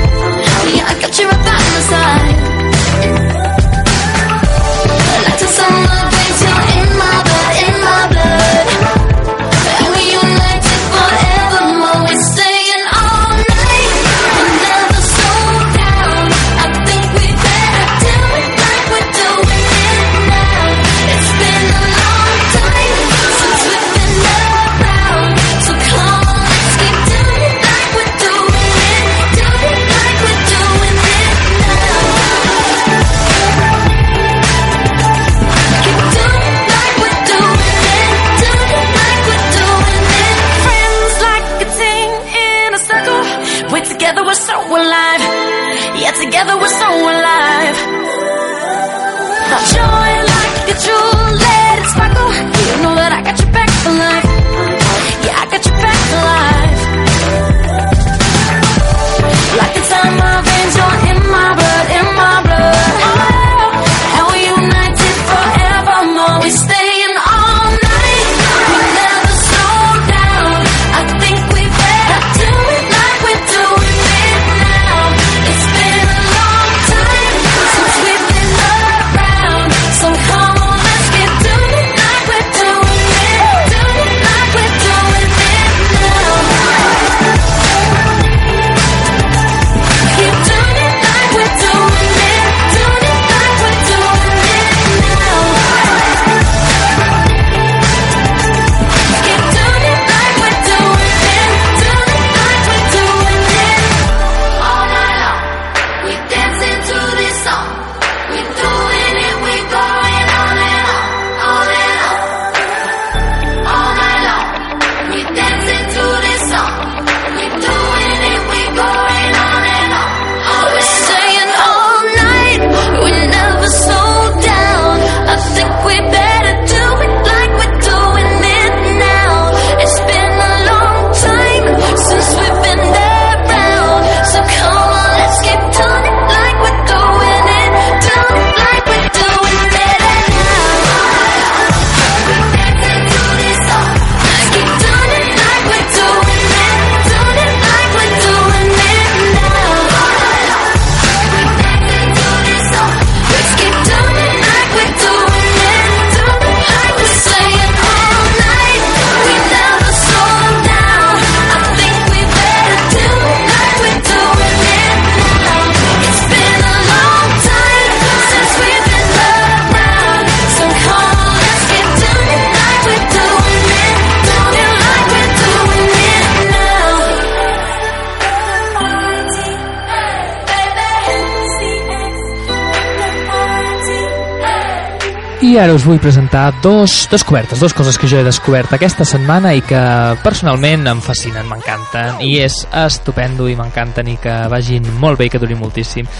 ara 185.65 185.73
us 185.73 185.85
vull 185.87 185.97
presentar 185.97 186.53
dos 186.61 187.07
dos 187.09 187.23
cobertes, 187.25 187.61
dos 187.61 187.73
coses 187.73 187.97
que 187.97 188.09
jo 188.11 188.19
he 188.21 188.25
descobert 188.27 188.75
aquesta 188.77 189.07
setmana 189.09 189.55
i 189.57 189.63
que 189.65 189.81
personalment 190.21 190.85
em 190.91 190.99
fascinen, 191.01 191.47
m'encanten, 191.49 192.19
i 192.21 192.35
és 192.45 192.59
estupendo 192.83 193.47
i 193.49 193.55
m'encanten 193.57 194.11
i 194.13 194.19
que 194.21 194.35
vagin 194.53 194.85
molt 195.01 195.17
bé 195.23 195.31
i 195.31 195.33
que 195.33 195.41
durin 195.41 195.63
moltíssim. 195.63 196.11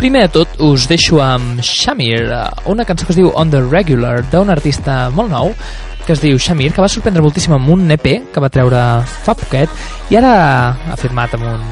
Primer 0.00 0.24
de 0.24 0.32
tot 0.40 0.58
us 0.66 0.88
deixo 0.90 1.20
amb 1.22 1.62
Shamir, 1.62 2.24
una 2.66 2.86
cançó 2.88 3.06
que 3.06 3.14
es 3.14 3.20
diu 3.20 3.30
On 3.38 3.52
The 3.52 3.62
Regular, 3.68 4.16
d'un 4.32 4.50
artista 4.50 5.04
molt 5.14 5.30
nou, 5.30 5.54
que 6.02 6.16
es 6.16 6.24
diu 6.24 6.40
Shamir, 6.42 6.72
que 6.74 6.82
va 6.82 6.90
sorprendre 6.90 7.22
moltíssim 7.22 7.54
amb 7.54 7.70
un 7.70 7.86
EP 7.94 8.08
que 8.34 8.42
va 8.42 8.50
treure 8.50 8.82
fa 9.06 9.36
poquet 9.38 10.10
i 10.10 10.18
ara 10.18 10.34
ha 10.90 10.98
firmat 10.98 11.38
amb 11.38 11.52
un, 11.52 11.62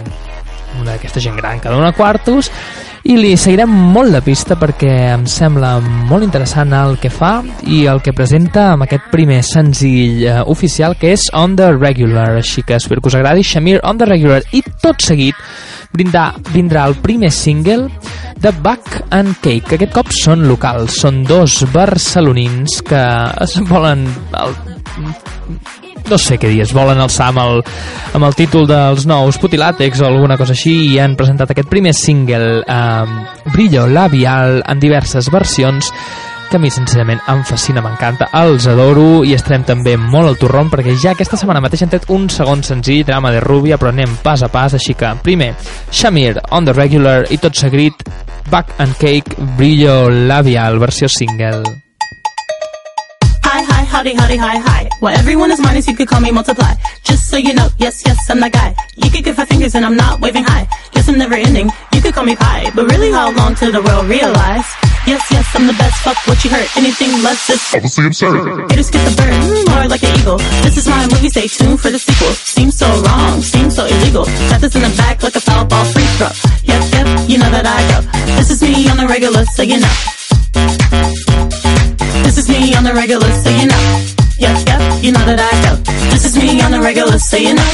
una 0.78 0.92
d'aquesta 0.92 1.24
gent 1.24 1.42
gran 1.42 1.58
que 1.58 1.74
dona 1.74 1.90
quartos 1.96 2.52
i 3.06 3.14
li 3.14 3.36
seguirem 3.38 3.70
molt 3.94 4.10
de 4.16 4.20
pista 4.24 4.56
perquè 4.58 4.90
em 5.12 5.26
sembla 5.30 5.76
molt 5.80 6.26
interessant 6.26 6.72
el 6.74 6.96
que 6.98 7.10
fa 7.12 7.38
i 7.70 7.84
el 7.86 8.00
que 8.02 8.14
presenta 8.16 8.72
amb 8.72 8.86
aquest 8.86 9.06
primer 9.12 9.42
senzill 9.46 10.24
uh, 10.26 10.40
oficial 10.50 10.96
que 10.98 11.12
és 11.14 11.28
On 11.38 11.54
The 11.54 11.70
Regular. 11.76 12.32
Així 12.40 12.64
que 12.66 12.74
espero 12.80 13.02
que 13.02 13.12
us 13.12 13.18
agradi 13.18 13.46
Shamir 13.46 13.78
On 13.86 13.98
The 14.00 14.10
Regular. 14.10 14.42
I 14.50 14.64
tot 14.82 15.06
seguit 15.06 15.38
brindar, 15.94 16.32
vindrà 16.50 16.88
el 16.90 16.98
primer 17.04 17.30
single 17.30 17.86
de 18.42 18.52
Buck 18.58 19.00
and 19.14 19.38
Cake. 19.38 19.68
Que 19.68 19.78
aquest 19.78 19.94
cop 19.94 20.10
són 20.10 20.46
locals, 20.50 20.98
són 21.04 21.22
dos 21.28 21.62
barcelonins 21.74 22.80
que 22.86 23.02
es 23.46 23.58
volen 23.70 24.06
el, 24.42 24.58
no 26.10 26.18
sé 26.18 26.38
què 26.38 26.50
dir, 26.52 26.62
es 26.64 26.74
volen 26.76 27.00
alçar 27.02 27.30
amb 27.32 27.42
el, 27.42 27.64
amb 28.14 28.28
el 28.28 28.36
títol 28.38 28.66
dels 28.70 29.06
nous 29.08 29.38
Putilàtex 29.42 30.02
o 30.02 30.06
alguna 30.08 30.38
cosa 30.38 30.54
així 30.56 30.74
i 30.92 31.00
han 31.02 31.16
presentat 31.18 31.52
aquest 31.52 31.70
primer 31.70 31.94
single 31.96 32.62
eh, 32.62 33.50
Brillo 33.52 33.86
Labial 33.90 34.62
en 34.66 34.80
diverses 34.82 35.30
versions 35.32 35.90
que 36.50 36.56
a 36.56 36.60
mi 36.62 36.70
sincerament 36.70 37.18
em 37.26 37.40
fascina, 37.44 37.82
m'encanta, 37.82 38.28
els 38.38 38.68
adoro 38.70 39.24
i 39.26 39.34
estarem 39.34 39.64
també 39.66 39.96
molt 39.98 40.30
al 40.30 40.38
torrón 40.38 40.70
perquè 40.70 40.94
ja 41.02 41.14
aquesta 41.16 41.38
setmana 41.40 41.62
mateix 41.64 41.82
han 41.82 41.90
tret 41.92 42.06
un 42.14 42.28
segon 42.30 42.62
senzill, 42.66 43.02
Drama 43.06 43.32
de 43.34 43.40
Rubia, 43.42 43.78
però 43.80 43.90
anem 43.90 44.14
pas 44.22 44.44
a 44.46 44.50
pas, 44.52 44.76
així 44.78 44.94
que 44.94 45.10
primer, 45.26 45.54
Shamir, 45.90 46.36
On 46.54 46.66
The 46.66 46.76
Regular 46.76 47.24
i 47.34 47.40
tot 47.42 47.58
seguit, 47.58 48.06
Back 48.50 48.78
and 48.78 48.94
Cake, 49.00 49.34
Brillo 49.58 50.06
Labial, 50.10 50.78
versió 50.78 51.10
single. 51.10 51.85
Howdy, 54.06 54.18
howdy, 54.22 54.36
hi, 54.36 54.58
hi. 54.62 54.88
Well, 55.02 55.18
everyone 55.18 55.50
is 55.50 55.58
minus, 55.58 55.88
you 55.88 55.96
could 55.96 56.06
call 56.06 56.20
me 56.20 56.30
multiply. 56.30 56.78
Just 57.02 57.26
so 57.26 57.38
you 57.38 57.52
know, 57.52 57.66
yes, 57.76 58.06
yes, 58.06 58.30
I'm 58.30 58.38
that 58.38 58.52
guy. 58.52 58.70
You 58.94 59.10
could 59.10 59.24
give 59.24 59.34
five 59.34 59.48
fingers 59.48 59.74
and 59.74 59.84
I'm 59.84 59.96
not 59.96 60.20
waving 60.20 60.44
high. 60.46 60.70
Yes, 60.94 61.08
I'm 61.08 61.18
never 61.18 61.34
ending, 61.34 61.74
you 61.90 62.00
could 62.00 62.14
call 62.14 62.22
me 62.22 62.36
pie. 62.36 62.70
But 62.70 62.86
really, 62.86 63.10
how 63.10 63.34
long 63.34 63.56
till 63.56 63.72
the 63.72 63.82
world 63.82 64.06
realize? 64.06 64.62
Yes, 65.10 65.26
yes, 65.26 65.50
I'm 65.58 65.66
the 65.66 65.74
best, 65.74 66.06
fuck 66.06 66.14
what 66.22 66.38
you 66.44 66.50
heard. 66.54 66.70
Anything 66.78 67.10
less 67.26 67.50
is 67.50 67.58
obviously 67.74 68.06
absurd. 68.06 68.70
Haters 68.70 68.94
get 68.94 69.02
the 69.10 69.14
bird, 69.18 69.34
more 69.74 69.90
like 69.90 70.04
an 70.06 70.14
eagle. 70.14 70.38
This 70.62 70.78
is 70.78 70.86
my 70.86 71.02
movie, 71.10 71.26
stay 71.26 71.50
tuned 71.50 71.80
for 71.82 71.90
the 71.90 71.98
sequel. 71.98 72.30
Seems 72.30 72.78
so 72.78 72.86
wrong, 72.86 73.42
seems 73.42 73.74
so 73.74 73.90
illegal. 73.90 74.22
Got 74.54 74.62
this 74.62 74.70
in 74.76 74.86
the 74.86 74.94
back 74.94 75.26
like 75.26 75.34
a 75.34 75.42
foul 75.42 75.66
ball 75.66 75.82
free 75.90 76.06
throw. 76.14 76.30
Yep, 76.62 76.82
yep, 76.94 77.06
you 77.26 77.42
know 77.42 77.50
that 77.50 77.66
I 77.66 77.82
go. 77.90 78.06
This 78.38 78.54
is 78.54 78.62
me 78.62 78.86
on 78.86 79.02
the 79.02 79.08
regular, 79.10 79.42
so 79.50 79.66
you 79.66 79.82
know. 79.82 81.25
This 82.24 82.38
is 82.38 82.48
me 82.48 82.74
on 82.74 82.84
the 82.84 82.92
regular, 82.92 83.30
so 83.42 83.50
you 83.50 83.66
know. 83.66 83.84
Yep, 84.38 84.66
yep, 84.68 84.80
you 85.02 85.12
know 85.12 85.24
that 85.24 85.40
I 85.40 85.52
go. 85.64 85.76
This 86.10 86.24
is 86.24 86.36
me 86.36 86.60
on 86.60 86.70
the 86.70 86.80
regular, 86.80 87.18
so 87.18 87.36
you 87.36 87.54
know. 87.54 87.70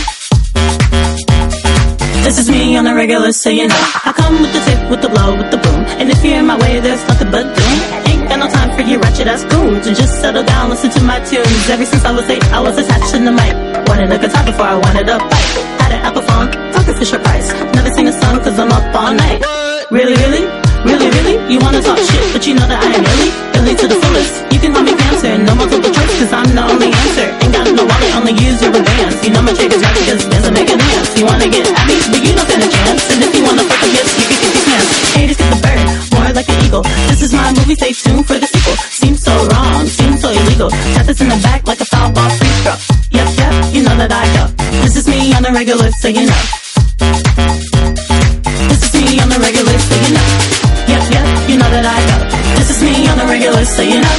This 2.23 2.39
is 2.39 2.49
me 2.49 2.77
on 2.77 2.85
the 2.85 2.95
regular, 2.95 3.33
so 3.33 3.51
you 3.51 3.67
know. 3.67 3.83
I 4.05 4.13
come 4.15 4.41
with 4.41 4.53
the 4.53 4.61
tip, 4.63 4.91
with 4.91 5.03
the 5.03 5.09
blow, 5.09 5.37
with 5.37 5.51
the 5.51 5.59
boom. 5.59 5.83
And 5.99 6.11
if 6.11 6.25
you're 6.25 6.39
in 6.39 6.47
my 6.47 6.57
way, 6.57 6.79
there's 6.79 7.03
nothing 7.09 7.31
but 7.31 7.43
doom. 7.43 7.77
Ain't 8.07 8.29
got 8.29 8.39
no 8.39 8.49
time 8.49 8.71
for 8.77 8.83
you 8.83 8.99
ratchet 9.01 9.27
ass 9.27 9.45
goons. 9.45 9.87
And 9.87 9.97
just 9.97 10.21
settle 10.21 10.45
down, 10.45 10.71
listen 10.71 10.91
to 10.91 11.03
my 11.03 11.19
tunes. 11.27 11.69
Ever 11.69 11.85
since 11.85 12.05
I 12.05 12.13
was 12.13 12.29
eight, 12.31 12.45
I 12.55 12.61
was 12.61 12.79
attached 12.79 13.11
to 13.15 13.19
the 13.19 13.33
mic. 13.33 13.55
Wanted 13.89 14.13
a 14.13 14.19
guitar 14.19 14.45
before 14.47 14.67
I 14.67 14.77
wanted 14.79 15.09
a 15.09 15.19
bike. 15.19 15.51
Had 15.83 15.93
an 15.99 16.01
Apple 16.07 16.23
phone, 16.23 16.47
talking 16.73 16.95
Fisher 16.95 17.19
Price. 17.19 17.53
Never 17.75 17.91
seen 17.91 18.07
a 18.07 18.13
song 18.13 18.39
cause 18.39 18.59
I'm 18.59 18.71
up 18.71 18.95
all 18.95 19.13
night. 19.13 19.43
Really, 19.91 20.15
really? 20.15 20.62
You 21.53 21.61
wanna 21.61 21.85
talk 21.85 22.01
shit, 22.01 22.33
but 22.33 22.49
you 22.49 22.57
know 22.57 22.65
that 22.65 22.81
I 22.81 22.97
am 22.97 23.05
really, 23.05 23.29
really 23.53 23.77
to 23.77 23.85
the 23.85 24.01
fullest. 24.01 24.41
You 24.49 24.57
can 24.57 24.73
call 24.73 24.89
me 24.89 24.97
cancer, 24.97 25.37
no 25.37 25.53
multiple 25.53 25.93
choice, 25.93 26.17
cause 26.17 26.33
I'm 26.33 26.49
the 26.49 26.65
only 26.65 26.89
answer. 26.89 27.29
Ain't 27.45 27.53
got 27.53 27.69
no 27.69 27.85
wallet, 27.85 28.13
only 28.17 28.33
use 28.41 28.57
your 28.65 28.73
advance. 28.73 29.21
You 29.21 29.37
know 29.37 29.45
my 29.45 29.53
chick 29.53 29.69
is 29.69 29.85
right 29.85 29.93
a 29.93 30.49
make 30.49 30.73
a 30.73 30.81
dance. 30.81 31.13
You 31.13 31.29
wanna 31.29 31.53
get 31.53 31.69
at 31.69 31.85
me, 31.85 32.01
but 32.09 32.25
you 32.25 32.33
don't 32.33 32.49
stand 32.49 32.65
a 32.65 32.71
chance. 32.73 33.05
And 33.13 33.21
if 33.21 33.37
you 33.37 33.45
wanna 33.45 33.69
fuck 33.69 33.85
with 33.85 33.93
yes, 33.93 34.09
you 34.17 34.25
can 34.33 34.39
kick 34.41 34.55
your 34.57 34.65
pants. 34.65 34.89
Haters 35.13 35.37
get 35.37 35.49
the 35.53 35.61
bird, 35.61 35.85
more 36.17 36.33
like 36.33 36.49
an 36.49 36.57
eagle. 36.65 36.85
This 37.13 37.21
is 37.21 37.37
my 37.37 37.53
movie, 37.53 37.77
stay 37.77 37.93
tuned 37.93 38.25
for 38.25 38.41
the 38.41 38.49
sequel. 38.49 38.77
Seems 38.89 39.21
so 39.21 39.37
wrong, 39.53 39.85
seems 39.93 40.25
so 40.25 40.33
illegal. 40.33 40.73
Got 40.97 41.05
this 41.05 41.21
in 41.21 41.29
the 41.29 41.37
back 41.45 41.69
like 41.69 41.85
a 41.85 41.89
foul 41.93 42.09
ball 42.17 42.33
free 42.33 42.49
throw. 42.65 42.81
Yep, 43.13 43.29
yep, 43.37 43.53
you 43.77 43.85
know 43.85 43.93
that 44.01 44.09
I 44.09 44.25
go. 44.41 44.49
This 44.89 44.97
is 44.97 45.05
me 45.05 45.37
on 45.37 45.45
the 45.45 45.53
regular, 45.53 45.93
so 46.01 46.09
you 46.09 46.25
know. 46.25 46.43
This 48.73 48.81
is 48.89 48.93
me 48.97 49.21
on 49.21 49.29
the 49.29 49.37
regular, 49.37 49.72
know 51.83 51.91
I 51.91 52.03
go. 52.07 52.17
This 52.63 52.71
is 52.71 52.81
me 52.83 52.95
on 53.11 53.19
the 53.19 53.27
regular, 53.27 53.65
so 53.67 53.83
you 53.83 53.99
know. 53.99 54.17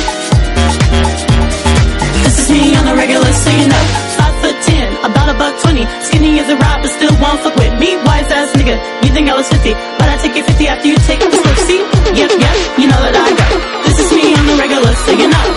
This 2.28 2.36
is 2.44 2.48
me 2.52 2.76
on 2.76 2.86
the 2.86 2.96
regular, 2.96 3.32
so 3.32 3.50
you 3.56 3.68
know. 3.72 3.84
Five 4.20 4.36
foot 4.44 4.58
ten, 4.68 4.88
about 5.08 5.32
a 5.32 5.36
buck 5.40 5.56
twenty. 5.64 5.88
Skinny 6.04 6.40
as 6.44 6.50
a 6.52 6.58
rock, 6.60 6.84
but 6.84 6.92
still 6.92 7.16
won't 7.24 7.40
fuck 7.40 7.56
with 7.56 7.74
me. 7.80 7.96
Wise 8.04 8.28
ass 8.36 8.52
nigga, 8.60 8.76
you 9.08 9.12
think 9.16 9.32
I 9.32 9.36
was 9.40 9.48
fifty, 9.48 9.74
but 9.98 10.08
I 10.12 10.20
take 10.20 10.36
you 10.36 10.44
fifty 10.44 10.68
after 10.68 10.88
you 10.92 10.98
take 11.08 11.20
the 11.24 11.32
slip. 11.32 11.58
See? 11.64 11.80
Yep, 12.20 12.32
yep, 12.36 12.56
you 12.78 12.88
know 12.92 13.00
that 13.00 13.16
I 13.16 13.32
go. 13.32 13.48
This 13.88 13.98
is 14.04 14.10
me 14.12 14.36
on 14.36 14.46
the 14.46 14.56
regular, 14.60 14.94
so 15.08 15.12
you 15.16 15.28
know. 15.32 15.48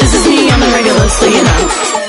This 0.00 0.12
is 0.14 0.24
me 0.30 0.50
on 0.54 0.58
the 0.60 0.70
regular, 0.70 1.08
so 1.18 1.26
you 1.26 1.99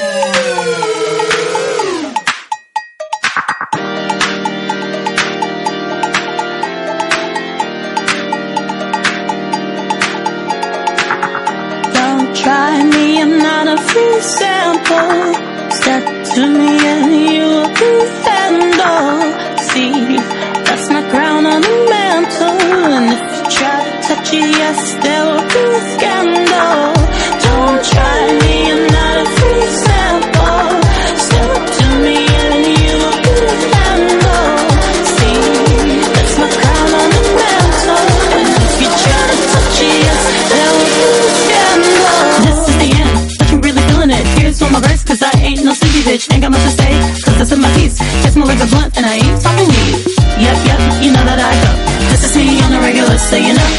sample. 14.91 15.71
Step 15.71 16.03
to 16.35 16.41
me 16.59 16.71
and 16.91 17.11
you 17.33 17.43
will 17.53 17.71
be 17.81 17.93
handled. 18.25 19.31
See, 19.69 20.17
that's 20.65 20.87
my 20.89 21.03
crown 21.11 21.45
on 21.45 21.61
the 21.61 21.75
mantle. 21.89 22.59
And 22.97 23.07
if 23.15 23.21
you 23.35 23.43
try 23.57 23.79
to 23.85 23.93
touch 24.07 24.33
it, 24.33 24.47
yes, 24.61 24.79
there 25.03 25.23
will 25.29 25.47
be 25.55 25.65
scandal. 25.93 26.93
Don't 27.45 27.81
try 27.93 28.21
me, 28.43 28.60
verse, 45.63 45.79
cause 45.79 45.91
I 45.91 45.97
ain't 45.97 46.01
no 46.01 46.01
sleepy 46.01 46.01
bitch. 46.09 46.33
Ain't 46.33 46.41
got 46.41 46.51
much 46.51 46.63
to 46.63 46.71
say, 46.71 46.91
cause 47.25 47.37
that's 47.37 47.51
in 47.51 47.61
my 47.61 47.73
piece. 47.75 47.97
Kiss 48.23 48.35
me 48.35 48.43
like 48.43 48.59
a 48.59 48.65
blunt, 48.67 48.97
and 48.97 49.05
I 49.05 49.15
ain't 49.15 49.41
talking 49.41 49.67
weed. 49.67 49.95
Yep, 50.41 50.57
yep, 50.65 50.79
you 51.03 51.11
know 51.11 51.23
that 51.25 51.39
I 51.39 51.53
go. 51.63 51.71
This 52.11 52.23
is 52.23 52.35
me 52.35 52.61
on 52.61 52.71
the 52.71 52.79
regular, 52.79 53.17
so 53.17 53.35
you 53.35 53.53
know. 53.53 53.69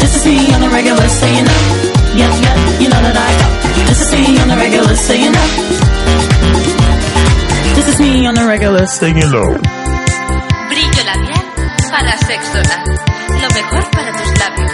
This 0.00 0.12
is 0.16 0.24
me 0.26 0.52
on 0.54 0.60
the 0.60 0.68
regular, 0.68 1.08
so 1.08 1.26
you 1.26 1.42
know. 1.44 1.60
Yep, 2.14 2.32
yep, 2.44 2.58
you 2.80 2.88
know 2.88 3.00
that 3.00 3.16
I 3.16 3.30
go. 3.40 3.46
This 3.88 4.00
is 4.00 4.10
me 4.12 4.38
on 4.40 4.48
the 4.48 4.56
regular, 4.56 4.96
so 4.96 5.12
you 5.14 5.30
know. 5.30 5.48
This 7.74 7.86
is 7.88 7.98
me 8.00 8.26
on 8.26 8.34
the 8.34 8.46
regular, 8.46 8.86
so 8.86 9.06
you 9.06 9.26
know. 9.32 9.48
Brillo 10.70 11.02
labial 11.04 11.44
para 11.90 12.16
sexo 12.18 12.58
oral. 12.58 12.84
Lo 13.42 13.48
mejor 13.50 13.84
para 13.90 14.12
tus 14.12 14.30
labios. 14.38 14.72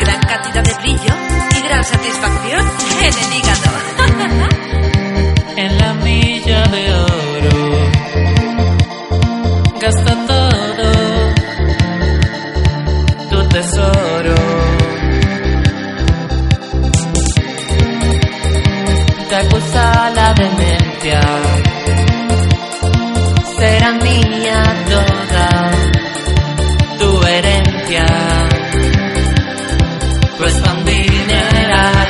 Gran 0.00 0.20
cantidad 0.20 0.64
de 0.64 0.74
brillo 0.82 1.14
y 1.56 1.60
gran 1.62 1.84
satisfacción 1.84 2.66
en 3.02 3.14
el 3.14 3.41
tesoro. 13.52 14.34
Te 19.28 19.36
acusa 19.36 20.10
la 20.14 20.34
demencia. 20.34 21.20
Será 23.58 23.92
mía 23.92 24.62
toda 24.88 25.70
tu 26.98 27.26
herencia. 27.26 28.06
Pues 30.38 30.54
con 30.62 30.84
dinero 30.84 31.52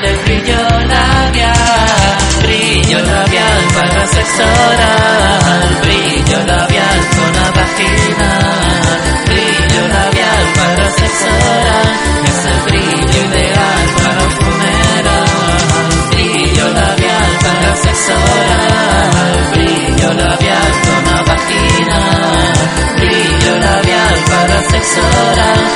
de 0.02 0.12
brillo 0.24 0.62
labial, 0.94 2.18
brillo 2.42 2.98
labial 2.98 3.60
para 3.74 4.06
sexo 4.06 4.42
oral, 4.42 5.78
brillo 5.82 6.38
labial 6.46 6.98
con 7.14 7.30
la 7.38 7.50
vagina, 7.58 8.41
horas. 24.84 25.71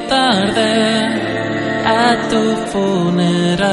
tarde 0.00 0.72
a 1.84 2.28
tu 2.30 2.56
funeral. 2.70 3.72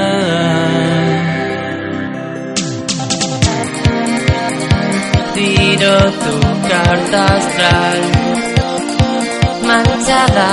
Tiro 5.34 5.98
tu 6.24 6.36
carta 6.68 7.26
astral, 7.26 8.02
manchada 9.66 10.52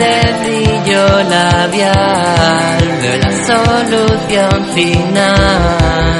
de 0.00 0.16
brillo 0.42 1.04
labial, 1.36 2.82
de 3.02 3.12
la 3.18 3.32
solución 3.50 4.66
final. 4.74 6.12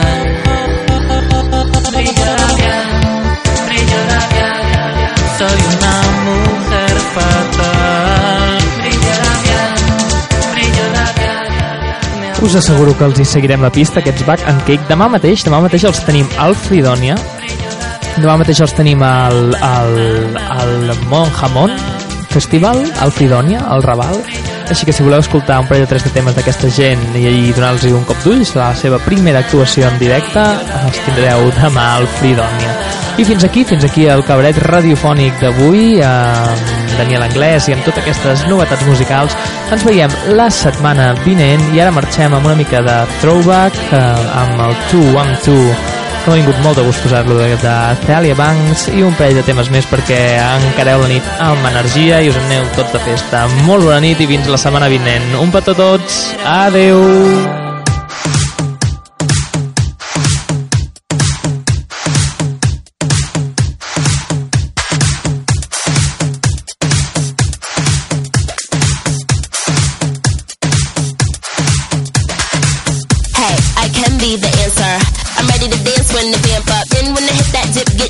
us 12.43 12.57
asseguro 12.59 12.97
que 12.99 13.07
els 13.07 13.21
hi 13.23 13.25
seguirem 13.29 13.63
la 13.63 13.71
pista, 13.71 14.01
aquests 14.01 14.27
Back 14.27 14.47
and 14.51 14.65
Cake. 14.67 14.89
Demà 14.89 15.07
mateix, 15.13 15.45
demà 15.47 15.61
mateix 15.63 15.85
els 15.87 16.01
tenim 16.07 16.29
al 16.43 16.57
Fridònia, 16.59 17.15
demà 18.19 18.37
mateix 18.41 18.63
els 18.65 18.75
tenim 18.75 19.03
al, 19.07 19.55
al, 19.63 19.95
al 20.59 20.91
Mon 21.11 21.31
Jamon 21.39 21.77
Festival, 22.33 22.81
al 23.05 23.13
Fridònia, 23.15 23.63
al 23.71 23.85
Raval. 23.85 24.19
Així 24.73 24.89
que 24.89 24.95
si 24.97 25.05
voleu 25.05 25.21
escoltar 25.21 25.61
un 25.61 25.69
parell 25.69 25.85
o 25.85 25.91
tres 25.91 26.07
de 26.07 26.13
temes 26.15 26.35
d'aquesta 26.35 26.71
gent 26.73 27.03
i, 27.19 27.27
i 27.29 27.53
donar-los 27.53 27.85
un 27.93 28.07
cop 28.09 28.23
d'ull, 28.25 28.43
la 28.57 28.73
seva 28.79 28.99
primera 29.05 29.43
actuació 29.45 29.87
en 29.87 29.99
directe, 30.01 30.43
els 30.83 31.03
tindreu 31.07 31.51
demà 31.61 31.91
al 31.99 32.09
Fridònia. 32.19 32.79
I 33.21 33.29
fins 33.29 33.45
aquí, 33.45 33.67
fins 33.69 33.85
aquí 33.85 34.09
el 34.09 34.25
cabaret 34.25 34.57
radiofònic 34.65 35.39
d'avui. 35.45 36.01
Eh, 36.01 36.82
amb 36.93 37.01
Daniel 37.01 37.25
Anglès 37.25 37.69
i 37.69 37.77
amb 37.77 37.85
totes 37.87 38.05
aquestes 38.05 38.45
novetats 38.51 38.85
musicals. 38.89 39.37
Ens 39.73 39.87
veiem 39.89 40.13
la 40.37 40.51
setmana 40.53 41.13
vinent 41.25 41.65
i 41.73 41.81
ara 41.83 41.95
marxem 41.95 42.37
amb 42.37 42.47
una 42.47 42.59
mica 42.59 42.85
de 42.85 43.01
throwback 43.21 43.79
eh, 43.91 44.05
amb 44.45 44.63
el 44.69 44.77
212 44.93 46.01
que 46.23 46.31
m'ha 46.31 46.37
vingut 46.39 46.59
molt 46.63 46.79
de 46.79 46.85
gust 46.87 47.03
posar-lo 47.03 47.35
de, 47.41 47.49
de 47.59 47.73
Thalia 48.05 48.37
Banks 48.39 48.85
i 48.95 49.03
un 49.03 49.17
parell 49.19 49.41
de 49.41 49.43
temes 49.49 49.73
més 49.75 49.89
perquè 49.91 50.21
encareu 50.69 51.03
la 51.03 51.11
nit 51.11 51.33
amb 51.43 51.67
energia 51.73 52.21
i 52.23 52.31
us 52.31 52.39
aneu 52.45 52.69
tots 52.77 52.95
de 52.95 53.03
festa. 53.09 53.49
Molt 53.67 53.89
bona 53.89 53.99
nit 54.05 54.23
i 54.23 54.31
fins 54.31 54.53
la 54.53 54.61
setmana 54.61 54.93
vinent. 54.93 55.35
Un 55.43 55.51
petó 55.51 55.75
a 55.75 55.83
tots. 55.83 56.23
Adeu! 56.47 57.62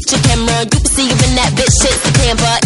chicken 0.06 0.22
camera. 0.24 0.62
You 0.62 0.70
can 0.70 0.84
see 0.86 1.06
you 1.06 1.16
in 1.28 1.34
that 1.36 1.52
bitch 1.54 1.74
shit, 1.82 1.96
the 2.02 2.10
camera. 2.18 2.61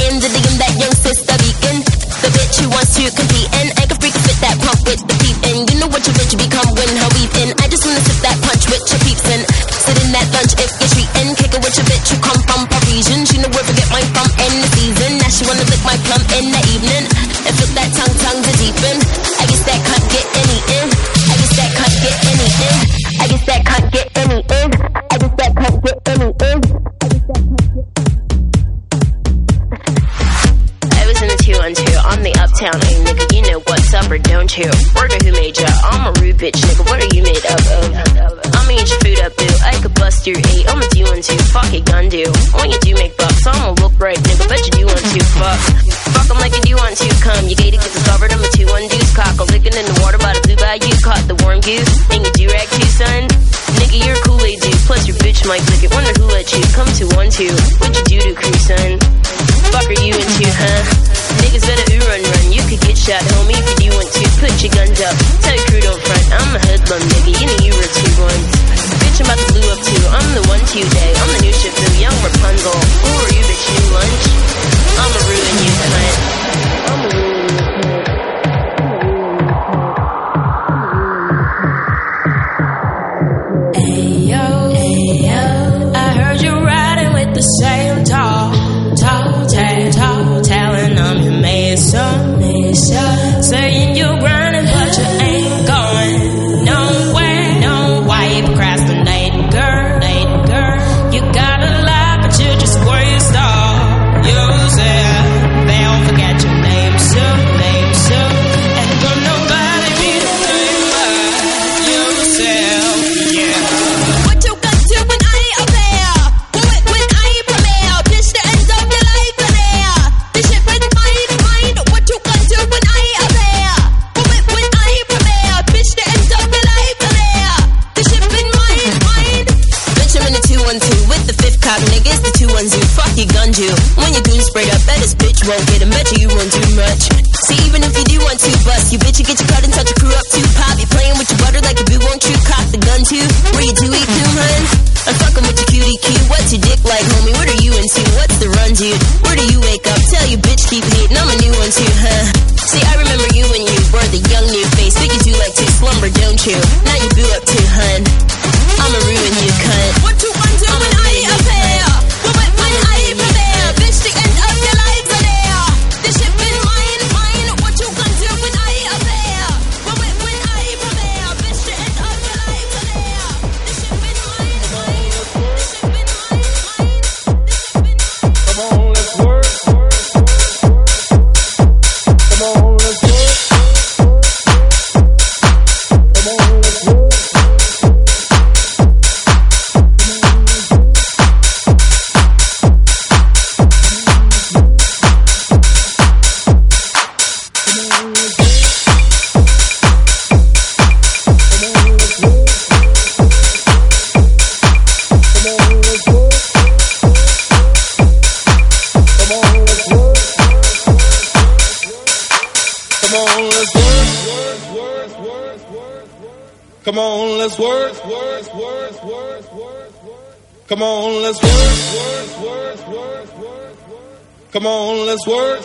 Come 224.52 224.66
on, 224.66 225.06
let's 225.06 225.26
work. 225.26 225.60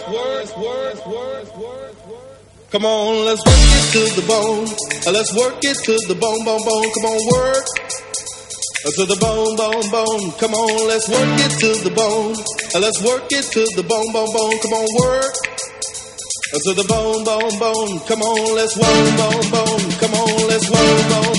Come 2.71 2.86
on, 2.86 3.25
let's 3.25 3.43
work 3.45 3.67
it 3.77 3.86
to 3.93 4.01
the 4.21 4.25
bone. 4.27 4.67
Uh, 5.05 5.11
Let's 5.11 5.34
work 5.36 5.59
it 5.63 5.77
to 5.86 5.93
the 6.07 6.15
bone, 6.15 6.43
bone, 6.45 6.63
bone. 6.63 6.88
Come 6.95 7.05
on, 7.11 7.19
work. 7.32 7.65
Uh, 8.86 8.91
To 8.97 9.03
the 9.05 9.17
bone, 9.19 9.53
bone, 9.59 9.88
bone. 9.91 10.32
Come 10.39 10.53
on, 10.55 10.88
let's 10.88 11.07
work 11.09 11.36
it 11.45 11.51
to 11.59 11.69
the 11.84 11.91
bone. 11.91 12.36
Uh, 12.73 12.79
Let's 12.79 12.99
work 13.03 13.27
it 13.32 13.43
to 13.53 13.61
the 13.75 13.84
bone, 13.84 14.11
bone, 14.15 14.32
bone. 14.32 14.55
Come 14.63 14.73
on, 14.73 14.88
work. 15.03 15.36
To 16.51 16.73
the 16.75 16.84
bone, 16.88 17.23
bone, 17.23 17.55
bone. 17.59 17.99
Come 18.07 18.21
on, 18.23 18.55
let's 18.55 18.75
work, 18.75 19.07
bone, 19.19 19.47
bone. 19.51 19.86
Come 19.99 20.13
on, 20.15 20.32
let's 20.47 20.67
work, 20.71 21.01
bone, 21.11 21.30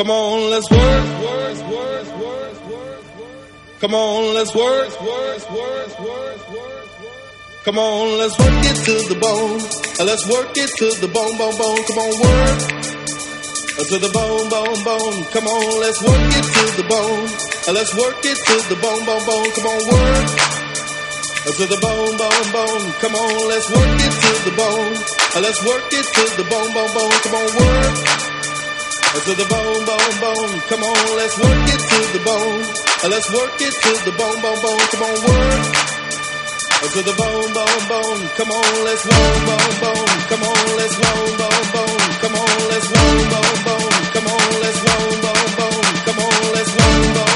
Come 0.00 0.08
on, 0.12 0.48
let's 0.48 0.70
work. 0.70 1.04
Come 3.80 3.92
on, 3.94 4.32
let's 4.32 4.54
work, 4.54 4.88
work. 5.02 5.42
Come 7.64 7.76
on, 7.76 8.16
let's 8.16 8.32
work 8.38 8.64
it 8.64 8.76
to 8.88 8.94
the 9.12 9.20
bone. 9.20 9.60
Let's 10.00 10.24
work 10.24 10.56
it 10.56 10.72
to 10.80 10.88
the 11.04 11.08
bone, 11.12 11.36
bone, 11.36 11.52
bone. 11.52 11.84
Come 11.84 11.98
on, 12.00 12.12
work. 12.16 12.60
Uh, 13.76 13.84
To 13.92 13.98
the 14.00 14.08
bone, 14.08 14.48
bone, 14.48 14.80
bone. 14.88 15.20
Come 15.36 15.44
on, 15.44 15.68
let's 15.84 16.00
work 16.00 16.32
it 16.32 16.46
to 16.48 16.64
the 16.80 16.86
bone. 16.88 17.28
Uh, 17.68 17.72
Let's 17.76 17.92
work 17.92 18.24
it 18.24 18.40
to 18.40 18.56
the 18.72 18.80
bone, 18.80 19.04
bone, 19.04 19.24
bone. 19.28 19.52
Come 19.52 19.68
on, 19.68 19.80
work. 19.84 20.28
Uh, 21.44 21.52
To 21.60 21.64
the 21.68 21.76
bone, 21.76 22.16
bone, 22.16 22.48
bone. 22.56 22.84
Come 23.04 23.14
on, 23.20 23.36
let's 23.52 23.68
work 23.68 24.00
it 24.00 24.14
to 24.16 24.32
the 24.48 24.54
bone. 24.56 24.96
Let's 25.44 25.60
work 25.60 25.92
it 25.92 26.06
to 26.08 26.24
the 26.40 26.48
bone, 26.48 26.72
bone, 26.72 26.88
bone. 26.96 27.12
Come 27.20 27.36
on, 27.36 27.48
work. 27.52 28.19
Uh, 29.12 29.20
To 29.26 29.32
the 29.34 29.46
bone, 29.50 29.82
bone, 29.86 30.16
bone. 30.22 30.52
Come 30.70 30.82
on, 30.84 31.04
let's 31.18 31.36
work 31.38 31.62
it 31.74 31.80
to 31.90 31.98
the 32.14 32.22
bone. 32.24 32.62
Uh, 33.02 33.08
Let's 33.10 33.28
work 33.34 33.54
it 33.60 33.74
to 33.84 33.90
the 34.06 34.14
bone, 34.16 34.38
bone, 34.42 34.60
bone. 34.62 34.82
Come 34.92 35.02
on, 35.08 35.16
work. 35.26 35.62
Uh, 36.82 36.88
To 36.94 37.00
the 37.02 37.14
bone, 37.18 37.50
bone, 37.56 37.84
bone. 37.90 38.22
Come 38.38 38.50
on, 38.54 38.70
let's 38.86 39.04
roll, 39.10 39.36
bone, 39.48 39.74
bone. 39.82 40.10
Come 40.30 40.42
on, 40.50 40.64
let's 40.78 40.96
roll, 41.02 41.26
bone, 41.40 41.66
bone. 41.74 42.00
Come 42.22 42.34
on, 42.42 42.56
let's 42.70 42.86
roll, 42.94 43.20
bone, 43.32 43.58
bone. 43.66 43.98
Come 44.14 44.26
on, 44.34 44.48
let's 44.62 44.78
roll, 44.86 45.12
bone, 45.24 45.50
bone. 45.58 45.88
Come 46.06 46.18
on, 46.26 46.40
let's 46.54 46.72
bone, 46.78 47.14
bone. 47.14 47.29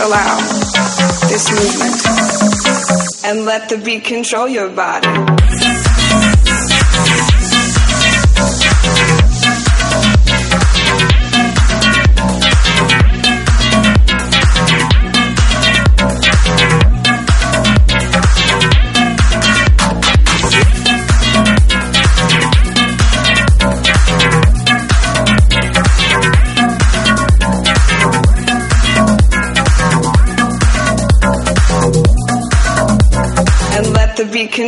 Allow 0.00 0.38
this 1.28 1.50
movement. 1.50 1.94
And 3.24 3.44
let 3.44 3.68
the 3.68 3.78
beat 3.78 4.04
control 4.04 4.48
your 4.48 4.70
body. 4.70 5.08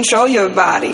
Control 0.01 0.29
your 0.29 0.49
body. 0.49 0.93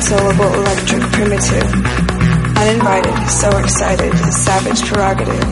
Inconsolable, 0.00 0.54
electric, 0.54 1.02
primitive. 1.12 1.68
Uninvited, 2.56 3.28
so 3.28 3.50
excited, 3.58 4.12
savage 4.32 4.82
prerogative. 4.88 5.44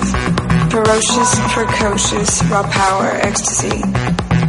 Ferocious, 0.70 1.34
precocious, 1.53 2.42
raw 2.44 2.62
power, 2.70 3.11
ecstasy. 3.20 3.82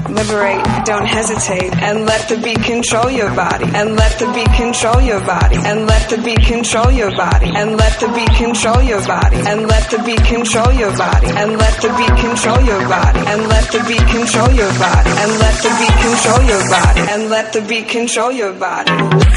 Liberate, 0.08 0.64
don't 0.86 1.06
hesitate, 1.06 1.72
and 1.84 2.06
let 2.06 2.28
the 2.30 2.38
beat 2.38 2.64
control 2.64 3.12
your 3.12 3.30
body. 3.36 3.66
And 3.76 3.96
let 3.96 4.18
the 4.20 4.32
beat 4.32 4.52
control 4.56 5.02
your 5.02 5.20
body. 5.20 5.58
And 5.58 5.86
let 5.86 6.10
the 6.10 6.18
beat 6.24 6.42
control 6.48 6.92
your 6.92 7.12
body. 7.12 7.52
And 7.54 7.76
let 7.78 8.00
the 8.00 8.08
beat 8.16 8.32
control 8.40 8.82
your 8.82 9.06
body. 9.06 9.38
And 9.38 9.68
let 9.68 9.92
the 9.92 10.00
beat 10.08 10.24
control 10.24 10.72
your 10.72 10.96
body. 10.96 11.28
And 11.28 11.58
let 11.60 11.76
the 11.82 11.92
beat 12.00 12.16
control 12.24 12.64
your 12.64 12.82
body. 12.88 13.20
And 13.28 13.48
let 13.52 13.68
the 13.72 13.84
beat 13.84 14.08
control 14.08 14.52
your 14.56 14.72
body. 14.80 15.12
And 15.12 15.32
let 15.44 15.56
the 15.60 15.72
beat 15.76 15.98
control 16.00 16.42
your 16.48 16.64
body. 16.72 17.02
And 17.12 17.30
let 17.30 17.54
the 17.54 17.62
beat 17.62 17.88
control 17.90 18.32
your 18.32 18.54
body. 18.54 19.29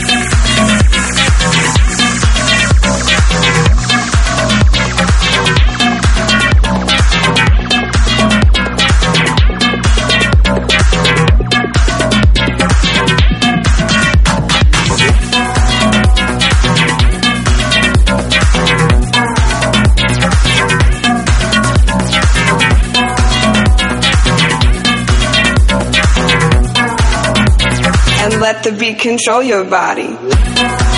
Let 28.65 28.75
the 28.75 28.79
beat 28.79 29.01
control 29.01 29.43
your 29.43 29.65
body. 29.65 30.92